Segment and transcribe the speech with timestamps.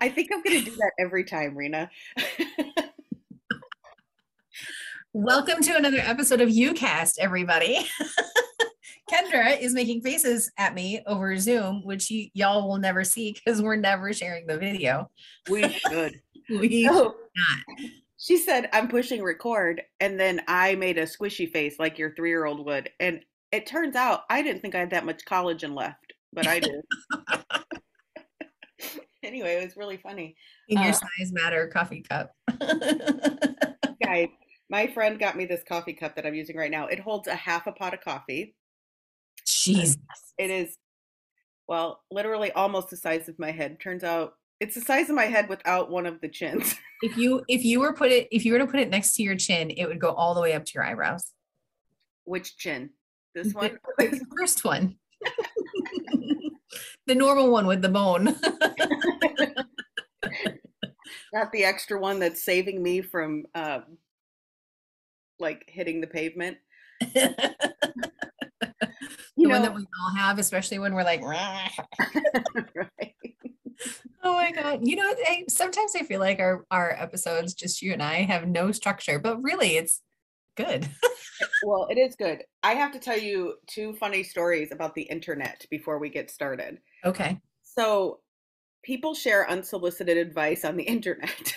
[0.00, 1.90] I think I'm going to do that every time, Rina.
[5.12, 7.86] Welcome to another episode of UCast, everybody.
[9.10, 13.62] Kendra is making faces at me over Zoom, which you, y'all will never see because
[13.62, 15.10] we're never sharing the video.
[15.48, 16.20] We should.
[16.48, 17.90] We Oh, not.
[18.18, 19.82] she said, I'm pushing record.
[19.98, 22.88] And then I made a squishy face like your three year old would.
[23.00, 26.60] And it turns out I didn't think I had that much collagen left, but I
[26.60, 26.82] did.
[29.26, 30.36] anyway, it was really funny.
[30.68, 32.32] In your Uh, size matter coffee cup.
[34.02, 34.28] Guys,
[34.70, 36.86] my friend got me this coffee cup that I'm using right now.
[36.86, 38.54] It holds a half a pot of coffee.
[39.46, 39.96] Jeez.
[40.38, 40.76] It is,
[41.68, 43.80] well, literally almost the size of my head.
[43.80, 46.74] Turns out it's the size of my head without one of the chins.
[47.02, 49.22] If you if you were put it if you were to put it next to
[49.22, 51.30] your chin, it would go all the way up to your eyebrows.
[52.24, 52.88] Which chin?
[53.34, 53.78] This one?
[53.98, 54.96] The, the first one.
[57.06, 58.34] the normal one with the bone.
[61.32, 63.98] Not the extra one that's saving me from um,
[65.38, 66.58] like hitting the pavement.
[67.00, 67.54] the
[69.36, 73.14] You one that we all have, especially when we're like, right.
[74.24, 74.80] oh my god.
[74.82, 78.48] You know, I, sometimes I feel like our our episodes, just you and I, have
[78.48, 80.00] no structure, but really, it's
[80.56, 80.88] good.
[81.64, 82.44] Well, it is good.
[82.62, 86.78] I have to tell you two funny stories about the internet before we get started.
[87.04, 87.38] Okay.
[87.62, 88.20] So,
[88.86, 91.52] people share unsolicited advice on the internet.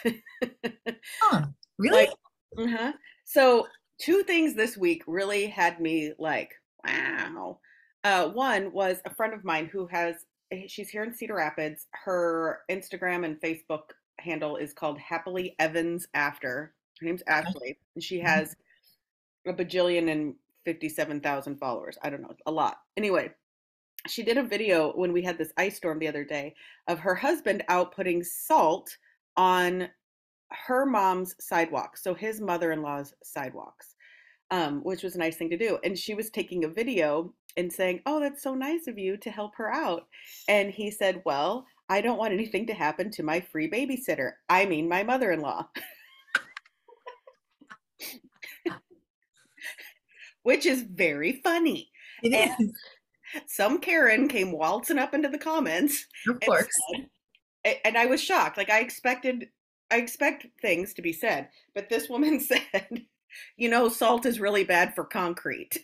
[1.22, 1.46] Huh.
[1.78, 2.08] Really?
[2.08, 2.10] Like,
[2.58, 2.94] uh-huh.
[3.26, 3.68] So,
[4.02, 6.52] two things this week really had me like,
[6.86, 7.60] wow.
[8.04, 10.16] Uh, one was a friend of mine who has,
[10.52, 11.86] eh, she's here in Cedar Rapids.
[11.92, 16.74] Her Instagram and Facebook handle is called Happily Evans After.
[17.00, 18.24] Her name's Ashley, and she Mhm.
[18.24, 18.56] has
[19.46, 20.36] a bajillion and
[20.66, 21.98] 57,000 followers.
[22.02, 22.82] I don't know, a lot.
[22.98, 23.32] Anyway,
[24.08, 26.54] she did a video when we had this ice storm the other day
[26.88, 28.90] of her husband out putting salt
[29.38, 29.90] on
[30.52, 33.96] her mom's sidewalk, so his mother-in-law's sidewalks,
[34.52, 35.78] um, which was a nice thing to do.
[35.84, 39.30] And she was taking a video and saying, "Oh, that's so nice of you to
[39.30, 40.08] help her out."
[40.48, 44.34] And he said, "Well, I don't want anything to happen to my free babysitter.
[44.50, 45.68] I mean, my mother-in-law."
[50.44, 51.92] Which is very funny.
[52.24, 52.74] It and- is,
[53.48, 56.68] Some Karen came waltzing up into the comments of and
[57.66, 58.58] said- and I was shocked.
[58.58, 59.50] Like I expected,
[59.92, 62.40] I expect things to be said, but this woman
[62.74, 63.06] said,
[63.58, 65.78] "You know, salt is really bad for concrete."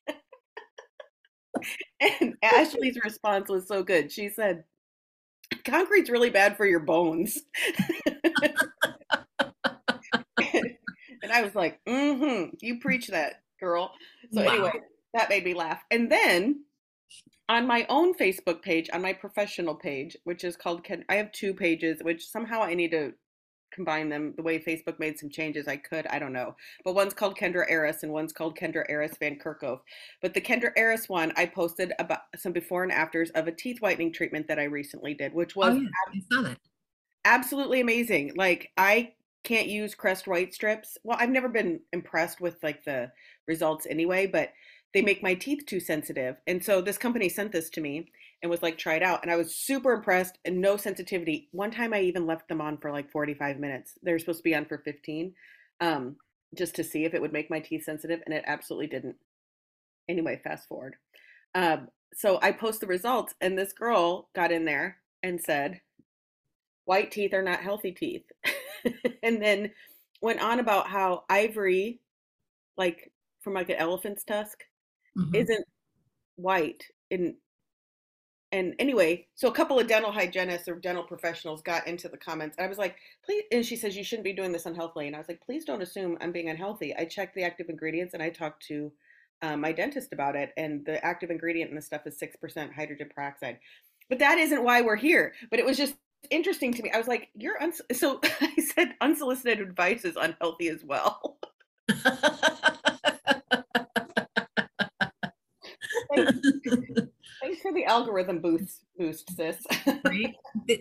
[2.00, 4.12] and Ashley's response was so good.
[4.12, 4.64] She said,
[5.64, 7.38] "Concrete's really bad for your bones."
[10.38, 13.92] and I was like, "Mm-hmm, you preach that, girl."
[14.32, 14.48] So Wow.
[14.52, 14.72] anyway,
[15.14, 15.82] that made me laugh.
[15.90, 16.64] And then
[17.48, 21.32] on my own Facebook page, on my professional page, which is called Ken, I have
[21.32, 23.12] two pages, which somehow I need to
[23.72, 24.34] combine them.
[24.36, 26.56] The way Facebook made some changes, I could, I don't know.
[26.84, 29.80] But one's called Kendra Eris and one's called Kendra Eris Van Kerkhove.
[30.22, 33.80] But the Kendra Eris one, I posted about some before and afters of a teeth
[33.80, 36.58] whitening treatment that I recently did, which Oh, was yeah, I saw that.
[37.24, 38.32] absolutely amazing.
[38.36, 39.12] Like I
[39.44, 40.96] can't use Crest White strips.
[41.04, 43.12] Well, I've never been impressed with like the
[43.46, 44.50] results anyway, but
[44.94, 46.36] they make my teeth too sensitive.
[46.46, 48.06] And so this company sent this to me
[48.40, 49.22] and was like, try it out.
[49.22, 51.48] And I was super impressed and no sensitivity.
[51.50, 53.98] One time I even left them on for like 45 minutes.
[54.02, 55.34] They're supposed to be on for 15,
[55.80, 56.16] um,
[56.56, 58.20] just to see if it would make my teeth sensitive.
[58.24, 59.16] And it absolutely didn't.
[60.08, 60.94] Anyway, fast forward.
[61.56, 65.80] Um, so I post the results and this girl got in there and said,
[66.84, 68.30] white teeth are not healthy teeth.
[69.24, 69.72] and then
[70.22, 72.00] went on about how ivory,
[72.76, 73.10] like
[73.40, 74.62] from like an elephant's tusk,
[75.16, 75.34] Mhm.
[75.34, 75.64] isn't
[76.36, 76.84] white.
[77.10, 77.36] And
[78.52, 82.56] and anyway, so a couple of dental hygienists or dental professionals got into the comments.
[82.58, 85.08] I was like, please, and she says you shouldn't be doing this unhealthily.
[85.08, 86.94] And I was like, please don't assume I'm being unhealthy.
[86.96, 88.92] I checked the active ingredients and I talked to
[89.42, 92.72] um, my dentist about it, and the active ingredient in the stuff is six percent
[92.72, 93.58] hydrogen peroxide.
[94.08, 95.34] But that isn't why we're here.
[95.50, 95.96] But it was just
[96.30, 96.90] interesting to me.
[96.92, 97.82] I was like, you're uns-.
[97.92, 101.38] so I said unsolicited advice is unhealthy as well.
[107.42, 109.58] Thanks for the algorithm boost, boost, sis.
[110.04, 110.34] right?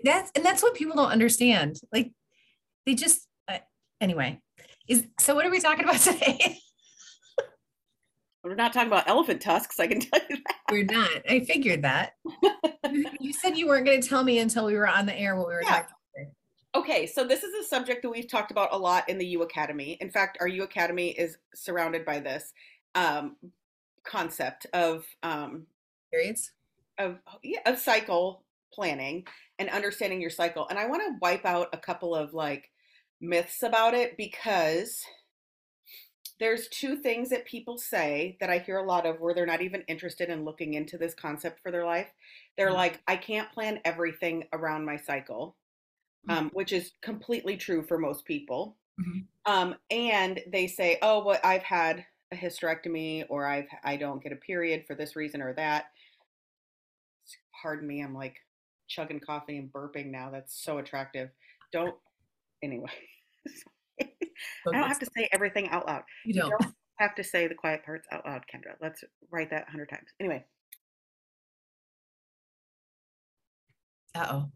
[0.04, 1.80] That's and that's what people don't understand.
[1.92, 2.12] Like
[2.86, 3.58] they just uh,
[4.02, 4.40] anyway.
[4.88, 6.60] Is so what are we talking about today?
[8.44, 10.56] We're not talking about elephant tusks, I can tell you that.
[10.70, 11.10] We're not.
[11.30, 12.14] I figured that.
[12.92, 15.38] you, you said you weren't going to tell me until we were on the air
[15.38, 15.70] what we were Yeah.
[15.70, 15.94] talking about.
[16.84, 19.44] Okay, so this is a subject that we've talked about a lot in the U
[19.44, 19.96] Academy.
[20.02, 22.52] In fact, our U Academy is surrounded by this
[22.96, 23.38] um,
[24.04, 25.68] concept of um,
[26.12, 26.52] Periods.
[26.98, 29.26] of yeah, of cycle planning
[29.60, 30.68] and understanding your cycle.
[30.70, 32.72] And I want to wipe out a couple of like
[33.22, 35.04] myths about it because
[36.40, 39.62] there's two things that people say that I hear a lot of where they're not
[39.62, 42.12] even interested in looking into this concept for their life.
[42.58, 42.76] They're mm-hmm.
[42.76, 45.56] like, I can't plan everything around my cycle,
[46.28, 46.38] mm-hmm.
[46.38, 48.76] um, which is completely true for most people.
[49.00, 49.20] Mm-hmm.
[49.52, 54.32] Um, and they say, oh, well, I've had a hysterectomy or I've I don't get
[54.32, 55.86] a period for this reason or that.
[57.62, 58.36] Pardon me, I'm like
[58.88, 60.30] chugging coffee and burping now.
[60.32, 61.30] That's so attractive.
[61.72, 61.96] Don't
[62.62, 62.92] anyway.
[64.02, 64.08] I
[64.66, 66.04] don't have to say everything out loud.
[66.26, 66.50] You don't.
[66.50, 68.74] you don't have to say the quiet parts out loud, Kendra.
[68.82, 70.10] Let's write that a hundred times.
[70.20, 70.44] Anyway.
[74.16, 74.52] Uh oh.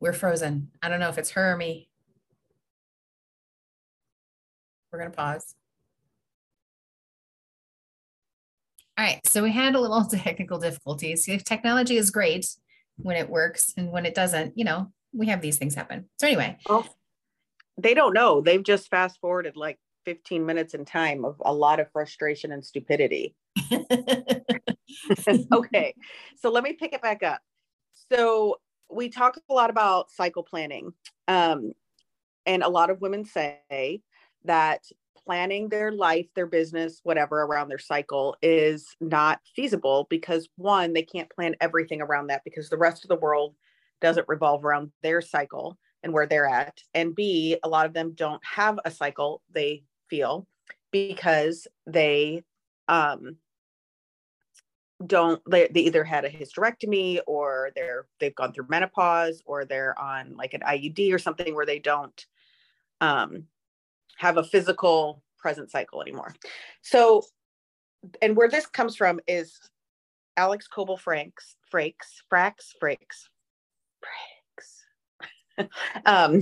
[0.00, 0.70] We're frozen.
[0.82, 1.88] I don't know if it's her or me.
[4.92, 5.54] We're going to pause.
[8.98, 11.28] All right, so we had a little technical difficulties.
[11.28, 12.48] If Technology is great
[12.96, 16.08] when it works, and when it doesn't, you know, we have these things happen.
[16.18, 16.84] So anyway, well,
[17.80, 18.40] they don't know.
[18.40, 22.64] They've just fast forwarded like 15 minutes in time of a lot of frustration and
[22.64, 23.36] stupidity.
[25.52, 25.94] okay,
[26.36, 27.40] so let me pick it back up.
[28.10, 28.56] So
[28.90, 30.92] we talk a lot about cycle planning,
[31.28, 31.70] um,
[32.46, 34.02] and a lot of women say
[34.44, 34.82] that
[35.28, 41.02] planning their life, their business, whatever around their cycle is not feasible because one, they
[41.02, 43.54] can't plan everything around that because the rest of the world
[44.00, 46.78] doesn't revolve around their cycle and where they're at.
[46.94, 50.46] And B, a lot of them don't have a cycle, they feel,
[50.92, 52.42] because they
[52.88, 53.36] um
[55.06, 59.96] don't they, they either had a hysterectomy or they're they've gone through menopause or they're
[60.00, 62.24] on like an IUD or something where they don't
[63.02, 63.44] um
[64.18, 66.34] have a physical present cycle anymore.
[66.82, 67.22] So,
[68.20, 69.58] and where this comes from is
[70.36, 73.28] Alex Coble Franks, Frakes, Frax, Frakes,
[74.04, 75.68] Frakes.
[76.06, 76.40] um,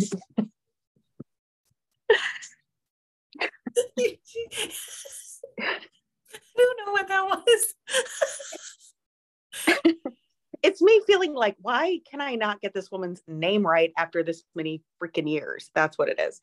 [3.38, 3.48] I
[6.56, 7.74] don't know what that was.
[10.62, 14.42] it's me feeling like, why can I not get this woman's name right after this
[14.54, 15.70] many freaking years?
[15.74, 16.40] That's what it is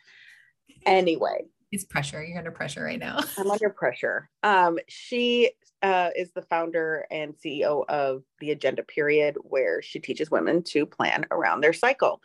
[0.85, 1.45] anyway.
[1.71, 2.23] It's pressure.
[2.23, 3.19] You're under pressure right now.
[3.37, 4.29] I'm under pressure.
[4.43, 5.51] Um she
[5.81, 10.85] uh, is the founder and ceo of the agenda period where she teaches women to
[10.85, 12.21] plan around their cycle.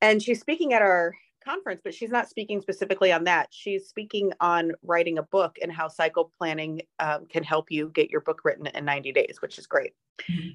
[0.00, 3.48] And she's speaking at our conference but she's not speaking specifically on that.
[3.50, 8.10] She's speaking on writing a book and how cycle planning um, can help you get
[8.10, 9.92] your book written in 90 days which is great.
[10.30, 10.50] Mm-hmm.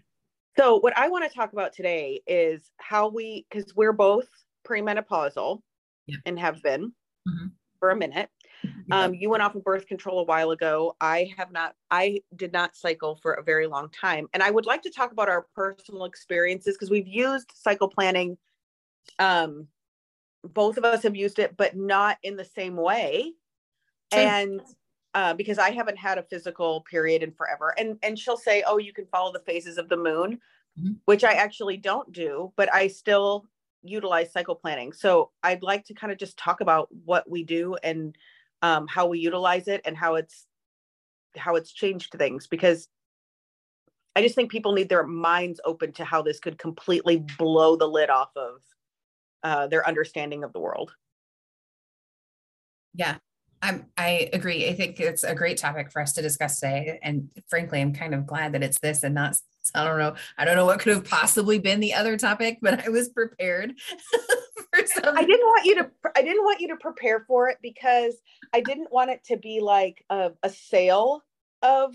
[0.58, 4.30] so what i want to talk about today is how we because we're both
[4.66, 5.60] premenopausal
[6.08, 6.16] yeah.
[6.26, 6.94] and have been
[7.30, 7.48] mm-hmm.
[7.80, 8.30] for a minute.
[8.92, 10.96] Um, you went off of birth control a while ago.
[11.00, 14.28] I have not, I did not cycle for a very long time.
[14.34, 18.38] And I would like to talk about our personal experiences because we've used cycle planning.
[19.18, 19.68] Um,
[20.44, 23.34] both of us have used it, but not in the same way.
[24.12, 24.22] Sure.
[24.22, 24.62] And
[25.14, 27.74] uh, because I haven't had a physical period in forever.
[27.78, 30.40] And and she'll say, "Oh, you can follow the phases of the moon,"
[30.80, 30.94] mm-hmm.
[31.06, 33.46] which I actually don't do, but I still
[33.84, 34.94] utilize cycle planning.
[34.94, 38.16] So I'd like to kind of just talk about what we do and
[38.62, 40.46] um, how we utilize it and how it's
[41.38, 42.88] how it's changed things because
[44.16, 47.88] I just think people need their minds open to how this could completely blow the
[47.88, 48.62] lid off of
[49.44, 50.94] uh, their understanding of the world.
[52.94, 53.18] Yeah,
[53.62, 54.70] I'm, I agree.
[54.70, 57.00] I think it's a great topic for us to discuss today.
[57.04, 59.36] And frankly, I'm kind of glad that it's this and not,
[59.76, 60.16] I don't know.
[60.38, 63.74] I don't know what could have possibly been the other topic, but I was prepared
[64.74, 65.18] for some.
[65.18, 68.16] I didn't want you to, I didn't want you to prepare for it because
[68.54, 71.24] I didn't want it to be like a, a sale
[71.62, 71.94] of,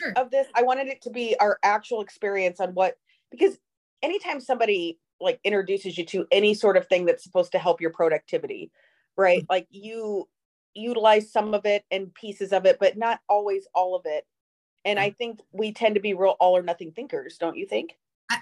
[0.00, 0.12] sure.
[0.16, 0.48] of this.
[0.54, 2.96] I wanted it to be our actual experience on what,
[3.30, 3.56] because
[4.02, 7.90] anytime somebody like introduces you to any sort of thing that's supposed to help your
[7.90, 8.72] productivity,
[9.16, 9.38] right?
[9.38, 9.52] Mm-hmm.
[9.52, 10.28] Like you,
[10.74, 14.24] utilize some of it and pieces of it, but not always all of it.
[14.84, 17.96] And I think we tend to be real all or nothing thinkers, don't you think?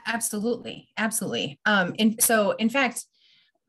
[0.07, 0.89] Absolutely.
[0.97, 1.61] Absolutely.
[1.65, 3.05] Um, and so in fact,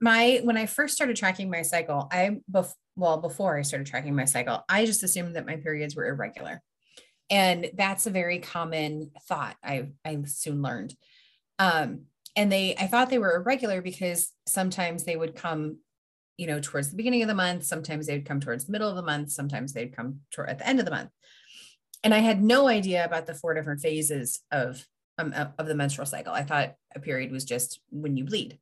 [0.01, 4.15] my when I first started tracking my cycle, I bef- well, before I started tracking
[4.15, 6.61] my cycle, I just assumed that my periods were irregular.
[7.29, 10.93] And that's a very common thought I I soon learned.
[11.57, 12.05] Um,
[12.35, 15.77] and they I thought they were irregular because sometimes they would come
[16.37, 17.63] you know, towards the beginning of the month.
[17.63, 19.31] Sometimes they'd come towards the middle of the month.
[19.31, 21.09] Sometimes they'd come at the end of the month.
[22.03, 24.85] And I had no idea about the four different phases of,
[25.17, 26.33] um, of the menstrual cycle.
[26.33, 28.59] I thought a period was just when you bleed.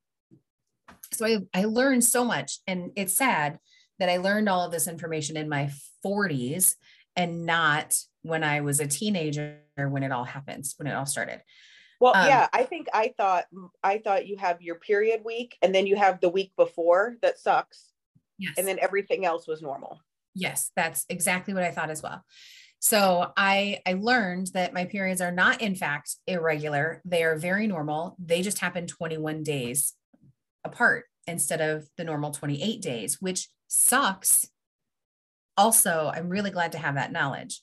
[1.14, 2.60] So I, I learned so much.
[2.68, 3.60] And it's sad
[4.00, 5.72] that I learned all of this information in my
[6.06, 6.76] 40s
[7.16, 11.42] and not when I was a teenager when it all happens, when it all started.
[12.02, 13.46] Well, um, yeah, I think I thought
[13.84, 17.38] I thought you have your period week and then you have the week before that
[17.38, 17.92] sucks.
[18.40, 18.56] Yes.
[18.58, 20.00] And then everything else was normal.
[20.34, 22.26] Yes, that's exactly what I thought as well.
[22.80, 27.04] So I I learned that my periods are not in fact irregular.
[27.06, 28.16] They are very normal.
[28.18, 29.94] They just happen 21 days
[30.64, 34.50] apart instead of the normal 28 days, which sucks.
[35.56, 37.62] Also, I'm really glad to have that knowledge.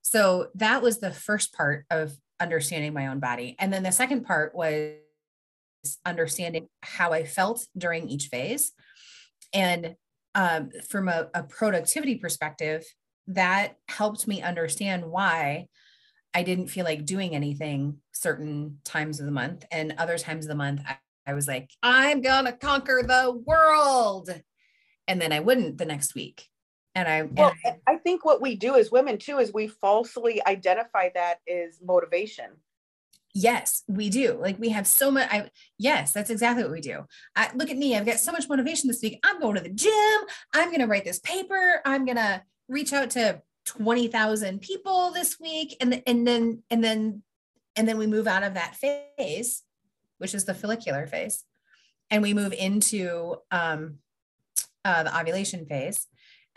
[0.00, 3.56] So that was the first part of understanding my own body.
[3.58, 4.94] And then the second part was
[6.04, 8.72] understanding how I felt during each phase.
[9.52, 9.96] And
[10.34, 12.84] um, from a, a productivity perspective,
[13.28, 15.68] that helped me understand why
[16.34, 19.64] I didn't feel like doing anything certain times of the month.
[19.70, 23.32] And other times of the month, I, I was like, I'm going to conquer the
[23.44, 24.30] world.
[25.06, 26.48] And then I wouldn't the next week.
[26.98, 29.68] And I, well, and I, I think what we do as women too is we
[29.68, 32.46] falsely identify that as motivation.
[33.32, 34.36] Yes, we do.
[34.40, 35.28] Like we have so much.
[35.30, 37.06] I yes, that's exactly what we do.
[37.36, 37.96] I look at me.
[37.96, 39.20] I've got so much motivation this week.
[39.22, 40.20] I'm going to the gym.
[40.52, 41.80] I'm going to write this paper.
[41.84, 47.22] I'm going to reach out to 20,000 people this week and and then and then
[47.76, 49.62] and then we move out of that phase
[50.16, 51.44] which is the follicular phase
[52.10, 53.98] and we move into um,
[54.86, 56.06] uh, the ovulation phase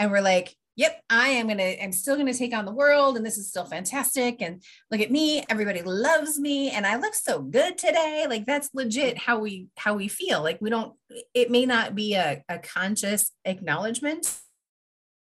[0.02, 3.26] and we're like yep i am gonna i'm still gonna take on the world and
[3.26, 7.42] this is still fantastic and look at me everybody loves me and i look so
[7.42, 10.94] good today like that's legit how we how we feel like we don't
[11.34, 14.42] it may not be a, a conscious acknowledgement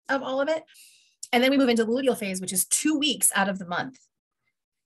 [0.09, 0.64] of all of it.
[1.33, 3.66] And then we move into the luteal phase, which is two weeks out of the
[3.66, 3.99] month.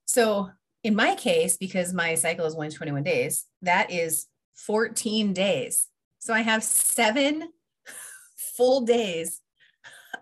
[0.07, 0.51] So
[0.83, 5.89] in my case, because my cycle is only 21 days, that is 14 days.
[6.19, 7.51] So I have seven
[8.57, 9.41] full days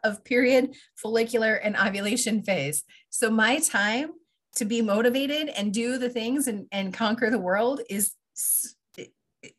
[0.06, 2.84] of period, follicular, and ovulation phase.
[3.10, 4.10] So my time
[4.56, 8.14] to be motivated and do the things and, and conquer the world is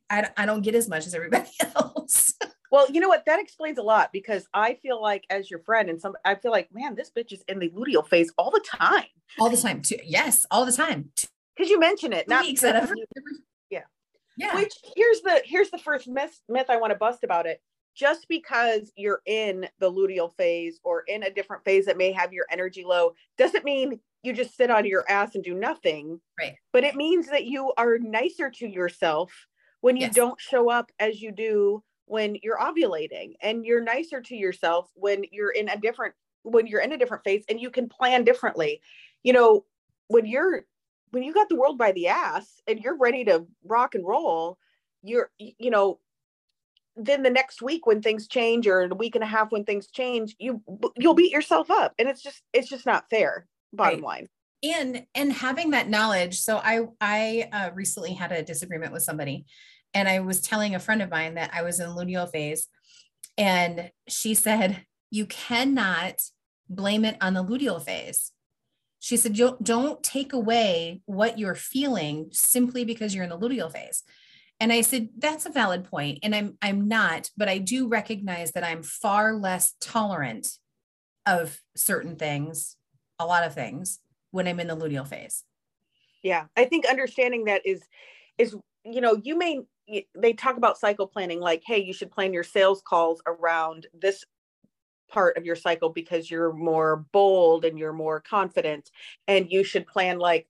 [0.09, 2.33] I, I don't get as much as everybody else.
[2.71, 3.25] Well, you know what?
[3.25, 6.51] That explains a lot because I feel like, as your friend, and some, I feel
[6.51, 9.05] like, man, this bitch is in the luteal phase all the time.
[9.39, 9.97] All the time, too.
[10.03, 11.11] Yes, all the time.
[11.55, 13.05] Because you mention it, not because you,
[13.69, 13.83] yeah,
[14.37, 14.55] yeah.
[14.55, 17.61] Which here's the here's the first myth myth I want to bust about it.
[17.97, 22.31] Just because you're in the luteal phase or in a different phase that may have
[22.31, 26.19] your energy low, doesn't mean you just sit on your ass and do nothing.
[26.39, 26.55] Right.
[26.71, 29.31] But it means that you are nicer to yourself
[29.81, 30.15] when you yes.
[30.15, 35.23] don't show up as you do when you're ovulating and you're nicer to yourself when
[35.31, 36.13] you're in a different
[36.43, 38.81] when you're in a different phase and you can plan differently
[39.23, 39.65] you know
[40.07, 40.65] when you're
[41.11, 44.57] when you got the world by the ass and you're ready to rock and roll
[45.03, 45.99] you're you know
[46.97, 49.87] then the next week when things change or a week and a half when things
[49.87, 50.61] change you
[50.95, 54.03] you'll beat yourself up and it's just it's just not fair bottom right.
[54.03, 54.27] line
[54.63, 59.45] and and having that knowledge so i i uh, recently had a disagreement with somebody
[59.93, 62.67] and I was telling a friend of mine that I was in luteal phase.
[63.37, 66.21] And she said, You cannot
[66.69, 68.31] blame it on the luteal phase.
[68.99, 74.03] She said, Don't take away what you're feeling simply because you're in the luteal phase.
[74.59, 76.19] And I said, that's a valid point.
[76.23, 80.47] And I'm I'm not, but I do recognize that I'm far less tolerant
[81.25, 82.75] of certain things,
[83.19, 83.99] a lot of things,
[84.31, 85.43] when I'm in the luteal phase.
[86.23, 86.45] Yeah.
[86.55, 87.81] I think understanding that is
[88.37, 89.61] is you know, you may
[90.15, 94.25] they talk about cycle planning like hey you should plan your sales calls around this
[95.09, 98.91] part of your cycle because you're more bold and you're more confident
[99.27, 100.47] and you should plan like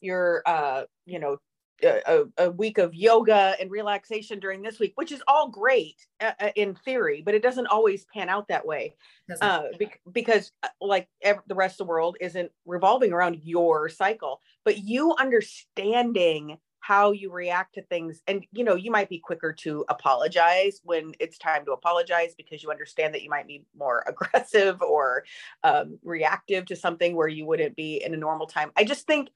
[0.00, 1.36] your uh you know
[1.82, 6.32] a, a, week of yoga and relaxation during this week which is all great uh,
[6.40, 8.94] uh in theory but it doesn't always pan out that way
[9.40, 13.88] uh, be- because uh, like ev- the rest of the world isn't revolving around your
[13.88, 19.18] cycle but you understanding how you react to things and you know you might be
[19.18, 23.62] quicker to apologize when it's time to apologize because you understand that you might be
[23.76, 25.24] more aggressive or
[25.64, 28.70] um, reactive to something where you wouldn't be in a normal time.
[28.74, 29.28] I just think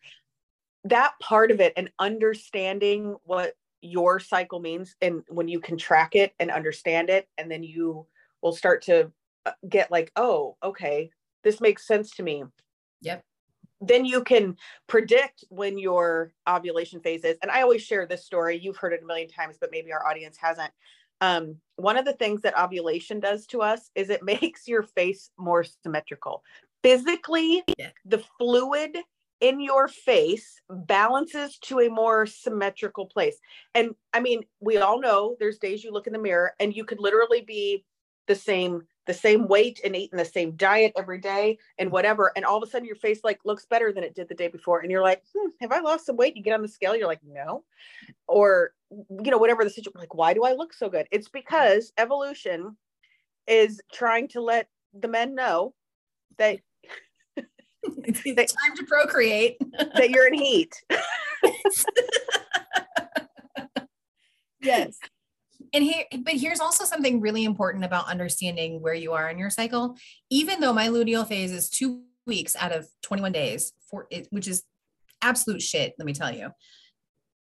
[0.84, 6.14] that part of it and understanding what your cycle means and when you can track
[6.14, 8.06] it and understand it and then you
[8.42, 9.10] will start to
[9.46, 11.10] uh, get like oh okay
[11.42, 12.44] this makes sense to me
[13.00, 13.24] yep
[13.82, 17.36] then you can predict when your ovulation phase is.
[17.42, 18.56] And I always share this story.
[18.56, 20.70] You've heard it a million times, but maybe our audience hasn't.
[21.20, 25.30] Um, one of the things that ovulation does to us is it makes your face
[25.36, 26.42] more symmetrical.
[26.82, 27.90] Physically, yeah.
[28.04, 28.96] the fluid
[29.42, 33.36] in your face balances to a more symmetrical place.
[33.74, 36.84] And I mean, we all know there's days you look in the mirror and you
[36.84, 37.84] could literally be
[38.28, 42.30] the same the same weight and eating the same diet every day and whatever.
[42.36, 44.46] And all of a sudden your face like looks better than it did the day
[44.46, 44.78] before.
[44.78, 46.36] And you're like hmm, have i lost some weight?
[46.36, 47.64] You get on the scale you're like no.
[48.28, 51.08] Or you know whatever the situation like why do i look so good?
[51.10, 52.76] It's because evolution
[53.48, 55.74] is trying to let the men know
[56.38, 56.60] that
[57.84, 59.56] it's time to procreate.
[59.94, 60.74] that you're in heat.
[64.64, 64.96] Yes.
[65.74, 69.50] And here but here's also something really important about understanding where you are in your
[69.50, 69.96] cycle.
[70.30, 74.46] Even though my luteal phase is two weeks out of 21 days for it which
[74.46, 74.62] is
[75.22, 76.50] absolute shit let me tell you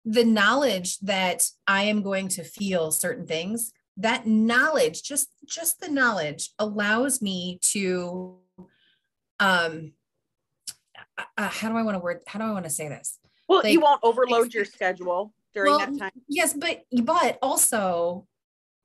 [0.06, 5.90] the knowledge that i am going to feel certain things that knowledge just just the
[5.90, 8.38] knowledge allows me to
[9.40, 9.94] um
[11.18, 13.62] uh, how do i want to word how do i want to say this well
[13.64, 16.12] like, you won't overload your schedule during well, that time.
[16.28, 18.28] Yes, but but also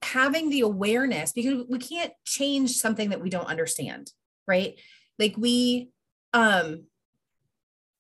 [0.02, 4.12] having the awareness because we can't change something that we don't understand,
[4.46, 4.78] right?
[5.18, 5.90] Like we
[6.34, 6.84] um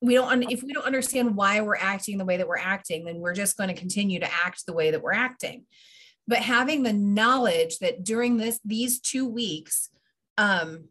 [0.00, 3.18] we don't if we don't understand why we're acting the way that we're acting, then
[3.18, 5.64] we're just going to continue to act the way that we're acting.
[6.28, 9.90] But having the knowledge that during this these 2 weeks
[10.36, 10.88] um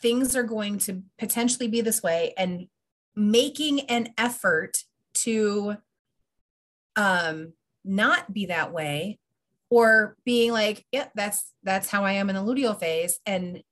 [0.00, 2.68] things are going to potentially be this way and
[3.18, 5.76] making an effort to
[6.96, 7.52] um
[7.84, 9.18] not be that way
[9.70, 13.62] or being like yeah that's that's how i am in the luteal phase and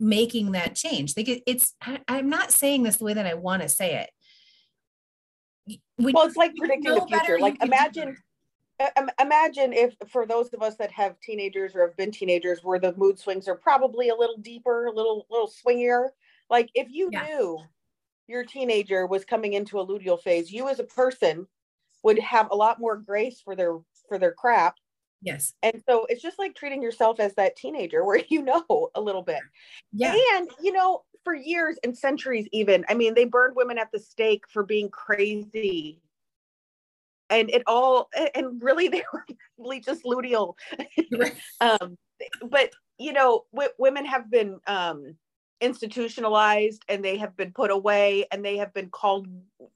[0.00, 1.16] making that change.
[1.16, 3.96] Like it, it's I, am not saying this the way that i want to say
[3.96, 5.76] it.
[5.96, 7.38] When well it's like predicting the future.
[7.38, 8.16] like imagine
[9.20, 12.94] imagine if for those of us that have teenagers or have been teenagers where the
[12.96, 16.08] mood swings are probably a little deeper a little little swingier.
[16.48, 17.24] Like if you yeah.
[17.24, 17.58] knew
[18.28, 21.46] your teenager was coming into a luteal phase you as a person
[22.04, 23.76] would have a lot more grace for their
[24.08, 24.76] for their crap.
[25.20, 25.54] Yes.
[25.62, 29.22] And so it's just like treating yourself as that teenager where you know a little
[29.22, 29.40] bit.
[29.92, 30.14] Yeah.
[30.34, 33.98] And you know for years and centuries even i mean they burned women at the
[33.98, 36.00] stake for being crazy.
[37.30, 39.24] And it all and really they were
[39.58, 40.54] really just luteal.
[41.60, 41.98] Um
[42.50, 45.16] but you know w- women have been um
[45.60, 49.26] institutionalized and they have been put away and they have been called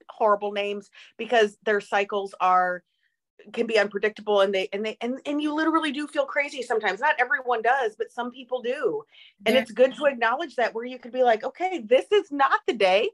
[0.09, 2.83] horrible names because their cycles are
[3.53, 7.01] can be unpredictable and they and they and, and you literally do feel crazy sometimes
[7.01, 9.03] not everyone does but some people do
[9.47, 9.61] and yeah.
[9.61, 12.73] it's good to acknowledge that where you could be like okay this is not the
[12.73, 13.11] day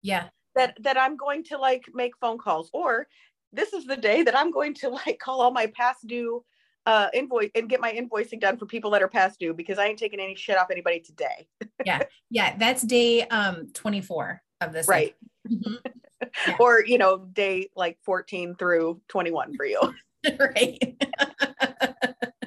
[0.00, 3.06] yeah that that i'm going to like make phone calls or
[3.52, 6.42] this is the day that i'm going to like call all my past due
[6.86, 9.86] uh invoice and get my invoicing done for people that are past due because I
[9.86, 11.46] ain't taking any shit off anybody today.
[11.84, 12.02] yeah.
[12.30, 12.56] Yeah.
[12.56, 14.88] That's day um 24 of this.
[14.88, 15.14] Right.
[15.48, 15.74] Mm-hmm.
[16.46, 16.56] Yeah.
[16.60, 19.80] or you know, day like 14 through 21 for you.
[20.38, 21.02] right.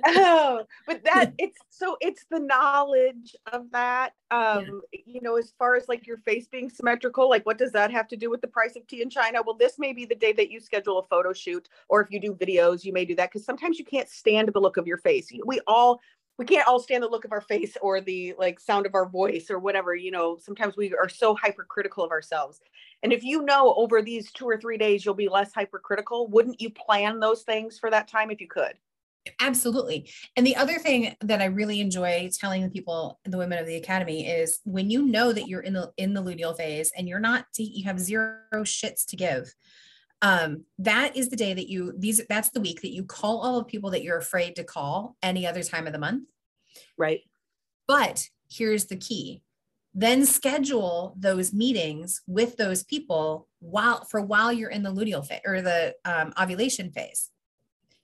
[0.07, 4.13] Oh, but that it's so it's the knowledge of that.
[4.31, 5.01] Um, yeah.
[5.05, 8.07] you know, as far as like your face being symmetrical, like what does that have
[8.09, 9.41] to do with the price of tea in China?
[9.45, 12.19] Well, this may be the day that you schedule a photo shoot, or if you
[12.19, 14.97] do videos, you may do that because sometimes you can't stand the look of your
[14.97, 15.31] face.
[15.45, 16.01] We all
[16.37, 19.07] we can't all stand the look of our face or the like sound of our
[19.07, 22.59] voice or whatever you know sometimes we are so hypercritical of ourselves
[23.03, 26.59] and if you know over these two or three days you'll be less hypercritical wouldn't
[26.59, 28.73] you plan those things for that time if you could
[29.39, 30.09] Absolutely.
[30.35, 33.75] And the other thing that I really enjoy telling the people, the women of the
[33.75, 37.19] academy, is when you know that you're in the in the luteal phase and you're
[37.19, 39.53] not, you have zero shits to give.
[40.21, 43.59] Um, that is the day that you these that's the week that you call all
[43.59, 46.29] the people that you're afraid to call any other time of the month.
[46.97, 47.21] Right.
[47.87, 49.41] But here's the key.
[49.93, 55.41] Then schedule those meetings with those people while for while you're in the luteal phase
[55.45, 57.31] or the um, ovulation phase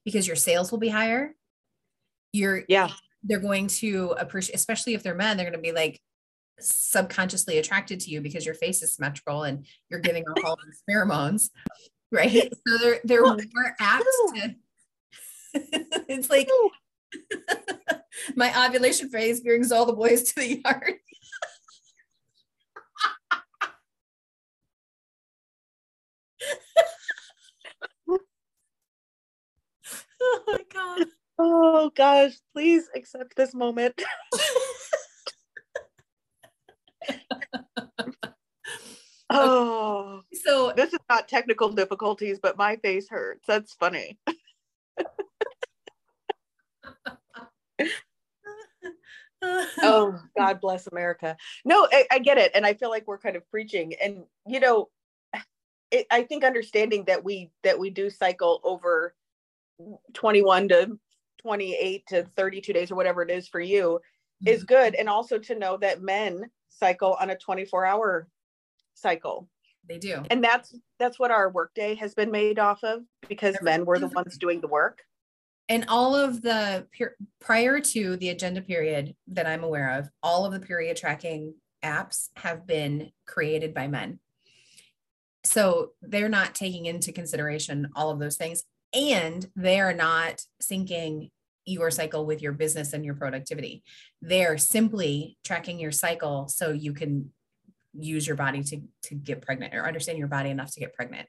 [0.06, 1.36] because your sales will be higher.
[2.34, 2.90] You're yeah,
[3.24, 6.00] they're going to appreciate, especially if they're men, they're going to be like
[6.60, 10.84] subconsciously attracted to you because your face is symmetrical and you're giving off all these
[10.90, 11.50] pheromones,
[12.12, 12.52] right?
[12.68, 14.56] So they're they're oh, more apt to.
[16.08, 16.48] it's like
[18.36, 20.96] my ovulation phase brings all the boys to the yard.
[30.48, 31.08] oh my god.
[31.40, 34.02] Oh gosh, please accept this moment.
[39.30, 43.46] oh, so this is not technical difficulties, but my face hurts.
[43.48, 44.18] That's funny.
[49.82, 53.36] oh god bless america no I, I, get it and i feel like we're kind
[53.36, 54.90] of preaching and you know
[55.90, 59.16] it, i think understanding that we that we do cycle over
[60.14, 61.00] 21 to
[61.42, 64.00] 28 to 32 days or whatever it is for you
[64.46, 64.74] is mm-hmm.
[64.74, 64.96] good.
[64.96, 68.28] And also to know that men cycle on a 24 hour
[68.94, 69.48] cycle.
[69.88, 70.24] They do.
[70.30, 74.08] And that's that's what our workday has been made off of because men were the
[74.08, 75.00] ones doing the work.
[75.70, 76.88] And all of the
[77.40, 82.30] prior to the agenda period that i'm aware of all of the period tracking apps
[82.36, 84.20] have been created by men.
[85.44, 91.32] So they're not taking into consideration all of those things and they are not syncing
[91.66, 93.84] your cycle with your business and your productivity.
[94.22, 97.32] They're simply tracking your cycle so you can
[97.94, 101.28] use your body to, to get pregnant or understand your body enough to get pregnant.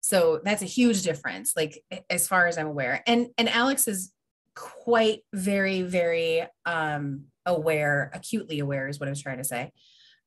[0.00, 3.02] So that's a huge difference, like as far as I'm aware.
[3.06, 4.12] And and Alex is
[4.54, 9.72] quite very, very um aware, acutely aware is what I was trying to say,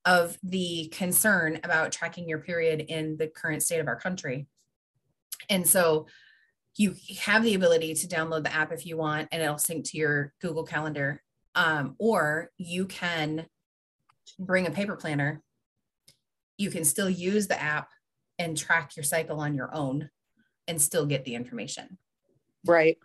[0.03, 4.47] of the concern about tracking your period in the current state of our country.
[5.49, 6.07] And so
[6.75, 9.97] you have the ability to download the app if you want and it'll sync to
[9.97, 11.21] your google calendar.
[11.55, 13.47] Um, or you can
[14.38, 15.41] bring a paper planner.
[16.57, 17.89] You can still use the app
[18.38, 20.09] and track your cycle on your own
[20.67, 21.97] and still get the information.
[22.65, 22.97] Right.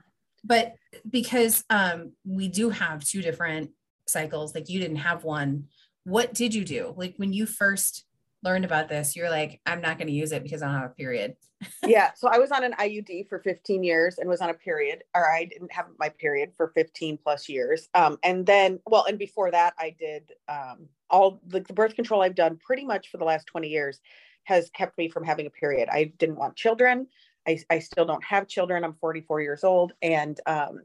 [0.44, 0.74] But
[1.08, 3.70] because um, we do have two different
[4.06, 5.64] cycles like you didn't have one
[6.04, 6.94] what did you do?
[6.96, 8.04] Like when you first
[8.44, 10.90] learned about this, you're like, I'm not going to use it because I don't have
[10.90, 11.36] a period.
[11.86, 12.12] yeah.
[12.14, 15.30] So I was on an IUD for 15 years and was on a period, or
[15.30, 17.88] I didn't have my period for 15 plus years.
[17.94, 22.22] Um, and then, well, and before that, I did um, all the, the birth control
[22.22, 24.00] I've done pretty much for the last 20 years
[24.44, 25.88] has kept me from having a period.
[25.90, 27.06] I didn't want children.
[27.48, 28.84] I, I still don't have children.
[28.84, 29.92] I'm 44 years old.
[30.02, 30.82] And um,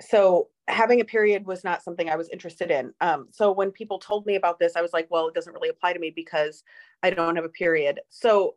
[0.00, 2.92] so having a period was not something I was interested in.
[3.00, 5.70] Um, so when people told me about this, I was like, well, it doesn't really
[5.70, 6.62] apply to me because
[7.02, 8.00] I don't have a period.
[8.10, 8.56] So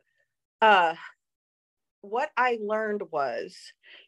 [0.61, 0.95] uh,
[2.01, 3.55] what I learned was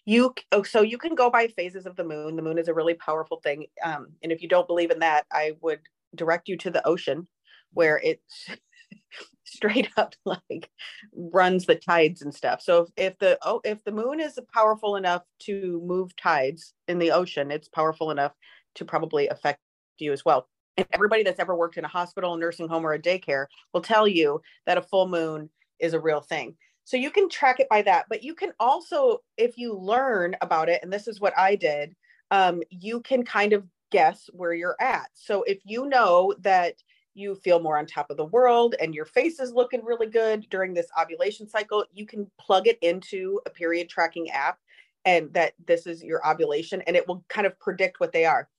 [0.05, 2.35] you, oh, so you can go by phases of the moon.
[2.35, 3.67] The moon is a really powerful thing.
[3.83, 5.79] Um, and if you don't believe in that, I would
[6.15, 7.27] direct you to the ocean
[7.73, 8.49] where it's
[9.53, 10.69] straight up like
[11.15, 12.61] runs the tides and stuff.
[12.61, 16.99] So if, if the oh if the moon is powerful enough to move tides in
[16.99, 18.33] the ocean, it's powerful enough
[18.75, 19.59] to probably affect
[19.97, 20.47] you as well.
[20.77, 23.81] And everybody that's ever worked in a hospital, a nursing home, or a daycare will
[23.81, 26.55] tell you that a full moon is a real thing.
[26.85, 30.67] So you can track it by that, but you can also, if you learn about
[30.67, 31.95] it, and this is what I did,
[32.31, 35.07] um, you can kind of guess where you're at.
[35.13, 36.75] So if you know that
[37.15, 40.47] you feel more on top of the world and your face is looking really good
[40.49, 44.59] during this ovulation cycle, you can plug it into a period tracking app
[45.05, 48.49] and that this is your ovulation and it will kind of predict what they are.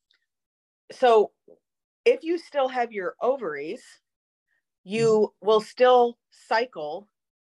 [0.92, 1.32] So
[2.04, 3.82] if you still have your ovaries,
[4.84, 7.08] you will still cycle.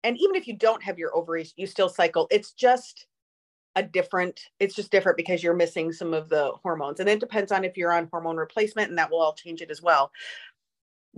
[0.04, 2.26] And even if you don't have your ovaries, you still cycle.
[2.30, 3.06] It's just
[3.76, 7.00] a different, it's just different because you're missing some of the hormones.
[7.00, 9.70] And it depends on if you're on hormone replacement, and that will all change it
[9.70, 10.10] as well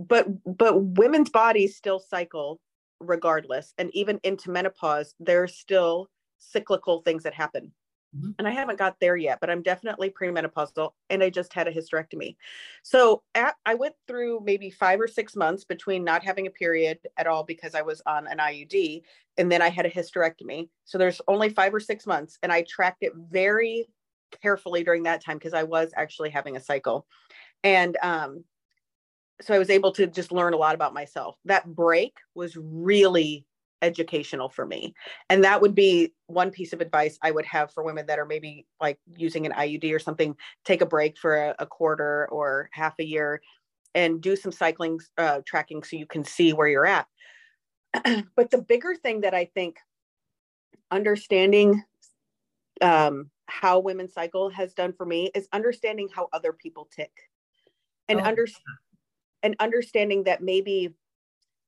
[0.07, 2.59] but but women's bodies still cycle
[2.99, 3.73] regardless.
[3.77, 7.71] And even into menopause there's still cyclical things that happen.
[8.13, 8.31] Mm-hmm.
[8.39, 11.71] and i haven't got there yet but i'm definitely premenopausal and i just had a
[11.71, 12.35] hysterectomy.
[12.83, 16.99] So at, i went through maybe five or six months between not having a period
[17.15, 19.03] at all because i was on an iud
[19.37, 20.67] and then i had a hysterectomy.
[20.83, 23.87] So there's only five or six months and i tracked it very
[24.41, 27.07] carefully during that time because i was actually having a cycle.
[27.63, 28.43] And um
[29.41, 31.37] so I was able to just learn a lot about myself.
[31.45, 33.45] That break was really
[33.81, 34.93] educational for me.
[35.29, 38.25] And that would be one piece of advice I would have for women that are
[38.25, 42.69] maybe like using an IUD or something, take a break for a, a quarter or
[42.71, 43.41] half a year
[43.95, 47.07] and do some cycling uh, tracking so you can see where you're at.
[48.35, 49.77] but the bigger thing that I think
[50.91, 51.83] understanding
[52.81, 57.11] um, how women cycle has done for me is understanding how other people tick
[58.07, 58.23] and oh.
[58.23, 58.77] understand
[59.43, 60.93] and understanding that maybe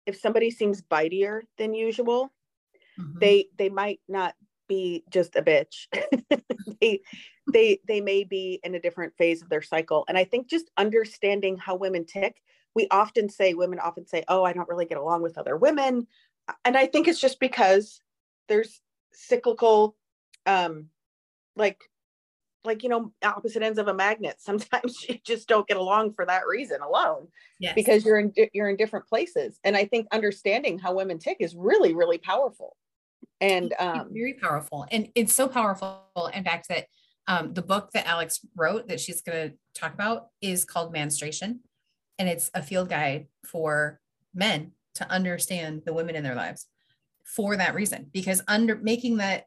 [0.06, 2.32] if somebody seems bitier than usual
[3.00, 3.20] mm-hmm.
[3.20, 4.36] they they might not
[4.68, 5.88] be just a bitch.
[6.82, 7.02] They
[7.52, 10.04] they they may be in a different phase of their cycle.
[10.08, 12.42] And i think just understanding how women tick
[12.76, 16.08] we often say women often say oh i don't really get along with other women.
[16.66, 18.02] And i think it's just because
[18.50, 18.82] there's
[19.14, 19.96] cyclical
[20.46, 20.90] um
[21.56, 21.80] like
[22.66, 26.26] like you know opposite ends of a magnet sometimes you just don't get along for
[26.26, 27.28] that reason alone
[27.60, 27.74] yes.
[27.76, 29.60] because you're in you're in different places.
[29.64, 32.76] And i think understanding how women tick is really really powerful.
[33.42, 34.86] And um, very powerful.
[34.90, 36.06] And it's so powerful.
[36.34, 36.86] In fact that
[37.28, 41.62] um, the book that alex wrote that she's going to talk about is called menstruation.
[42.20, 44.00] And it's a field guide for
[44.34, 46.68] men to understand the women in their lives
[47.24, 48.08] for that reason.
[48.14, 49.46] Because under making that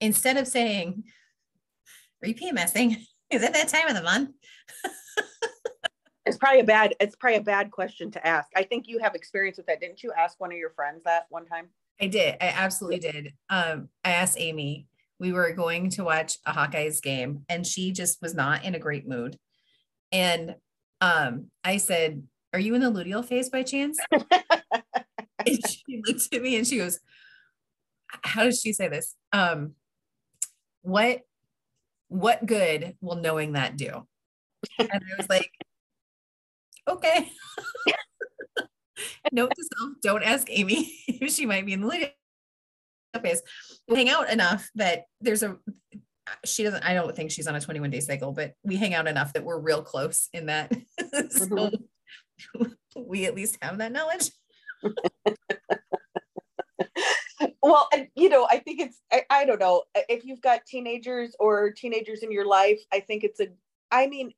[0.00, 1.04] instead of saying
[2.26, 2.96] are you PMSing?
[3.30, 4.30] Is it that time of the month?
[6.26, 8.48] it's probably a bad it's probably a bad question to ask.
[8.56, 9.80] I think you have experience with that.
[9.80, 11.68] Didn't you ask one of your friends that one time?
[12.00, 12.36] I did.
[12.40, 13.34] I absolutely did.
[13.48, 14.86] Um, I asked Amy.
[15.18, 18.78] We were going to watch a Hawkeyes game, and she just was not in a
[18.78, 19.38] great mood.
[20.12, 20.56] And
[21.00, 26.42] um, I said, "Are you in the luteal phase by chance?" and she looked at
[26.42, 26.98] me and she goes,
[28.22, 29.14] "How does she say this?
[29.32, 29.72] Um,
[30.82, 31.22] what
[32.08, 34.06] what good will knowing that do?"
[34.78, 35.50] And I was like,
[36.88, 37.30] "Okay."
[39.32, 43.42] Note to self: Don't ask Amy if she might be in the luteal phase.
[43.88, 45.58] We hang out enough that there's a
[46.44, 49.06] she doesn't i don't think she's on a 21 day cycle but we hang out
[49.06, 50.72] enough that we're real close in that
[51.30, 52.64] so mm-hmm.
[52.96, 54.30] we at least have that knowledge
[57.66, 61.70] well you know i think it's I, I don't know if you've got teenagers or
[61.70, 63.48] teenagers in your life i think it's a
[63.90, 64.32] i mean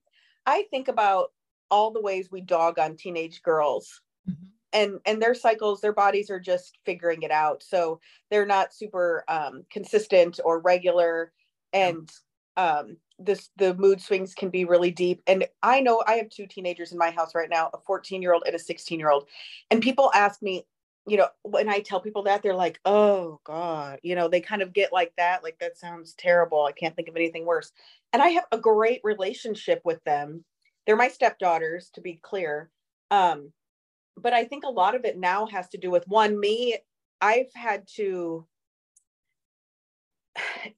[0.47, 1.33] i think about
[1.71, 4.01] all the ways we dog on teenage girls.
[4.29, 4.47] Mm-hmm.
[4.75, 7.63] and and their cycles their bodies are just figuring it out.
[7.63, 11.33] So they're not super um, consistent or regular.
[11.73, 12.11] And
[12.59, 15.23] um, this the mood swings can be really deep.
[15.27, 18.35] And i know i have two teenagers in my house right now a 14 year
[18.35, 19.27] old and a 16 year old
[19.71, 20.67] and people ask me
[21.09, 24.63] you know when i tell people that they're like oh god you know they kind
[24.63, 27.73] of get like that like that sounds terrible i can't think of anything worse.
[28.13, 30.45] And i have a great relationship with them.
[30.87, 32.71] They're my stepdaughters to be clear
[33.11, 33.53] um
[34.17, 36.79] but i think a lot of it now has to do with one me
[37.21, 38.47] i've had to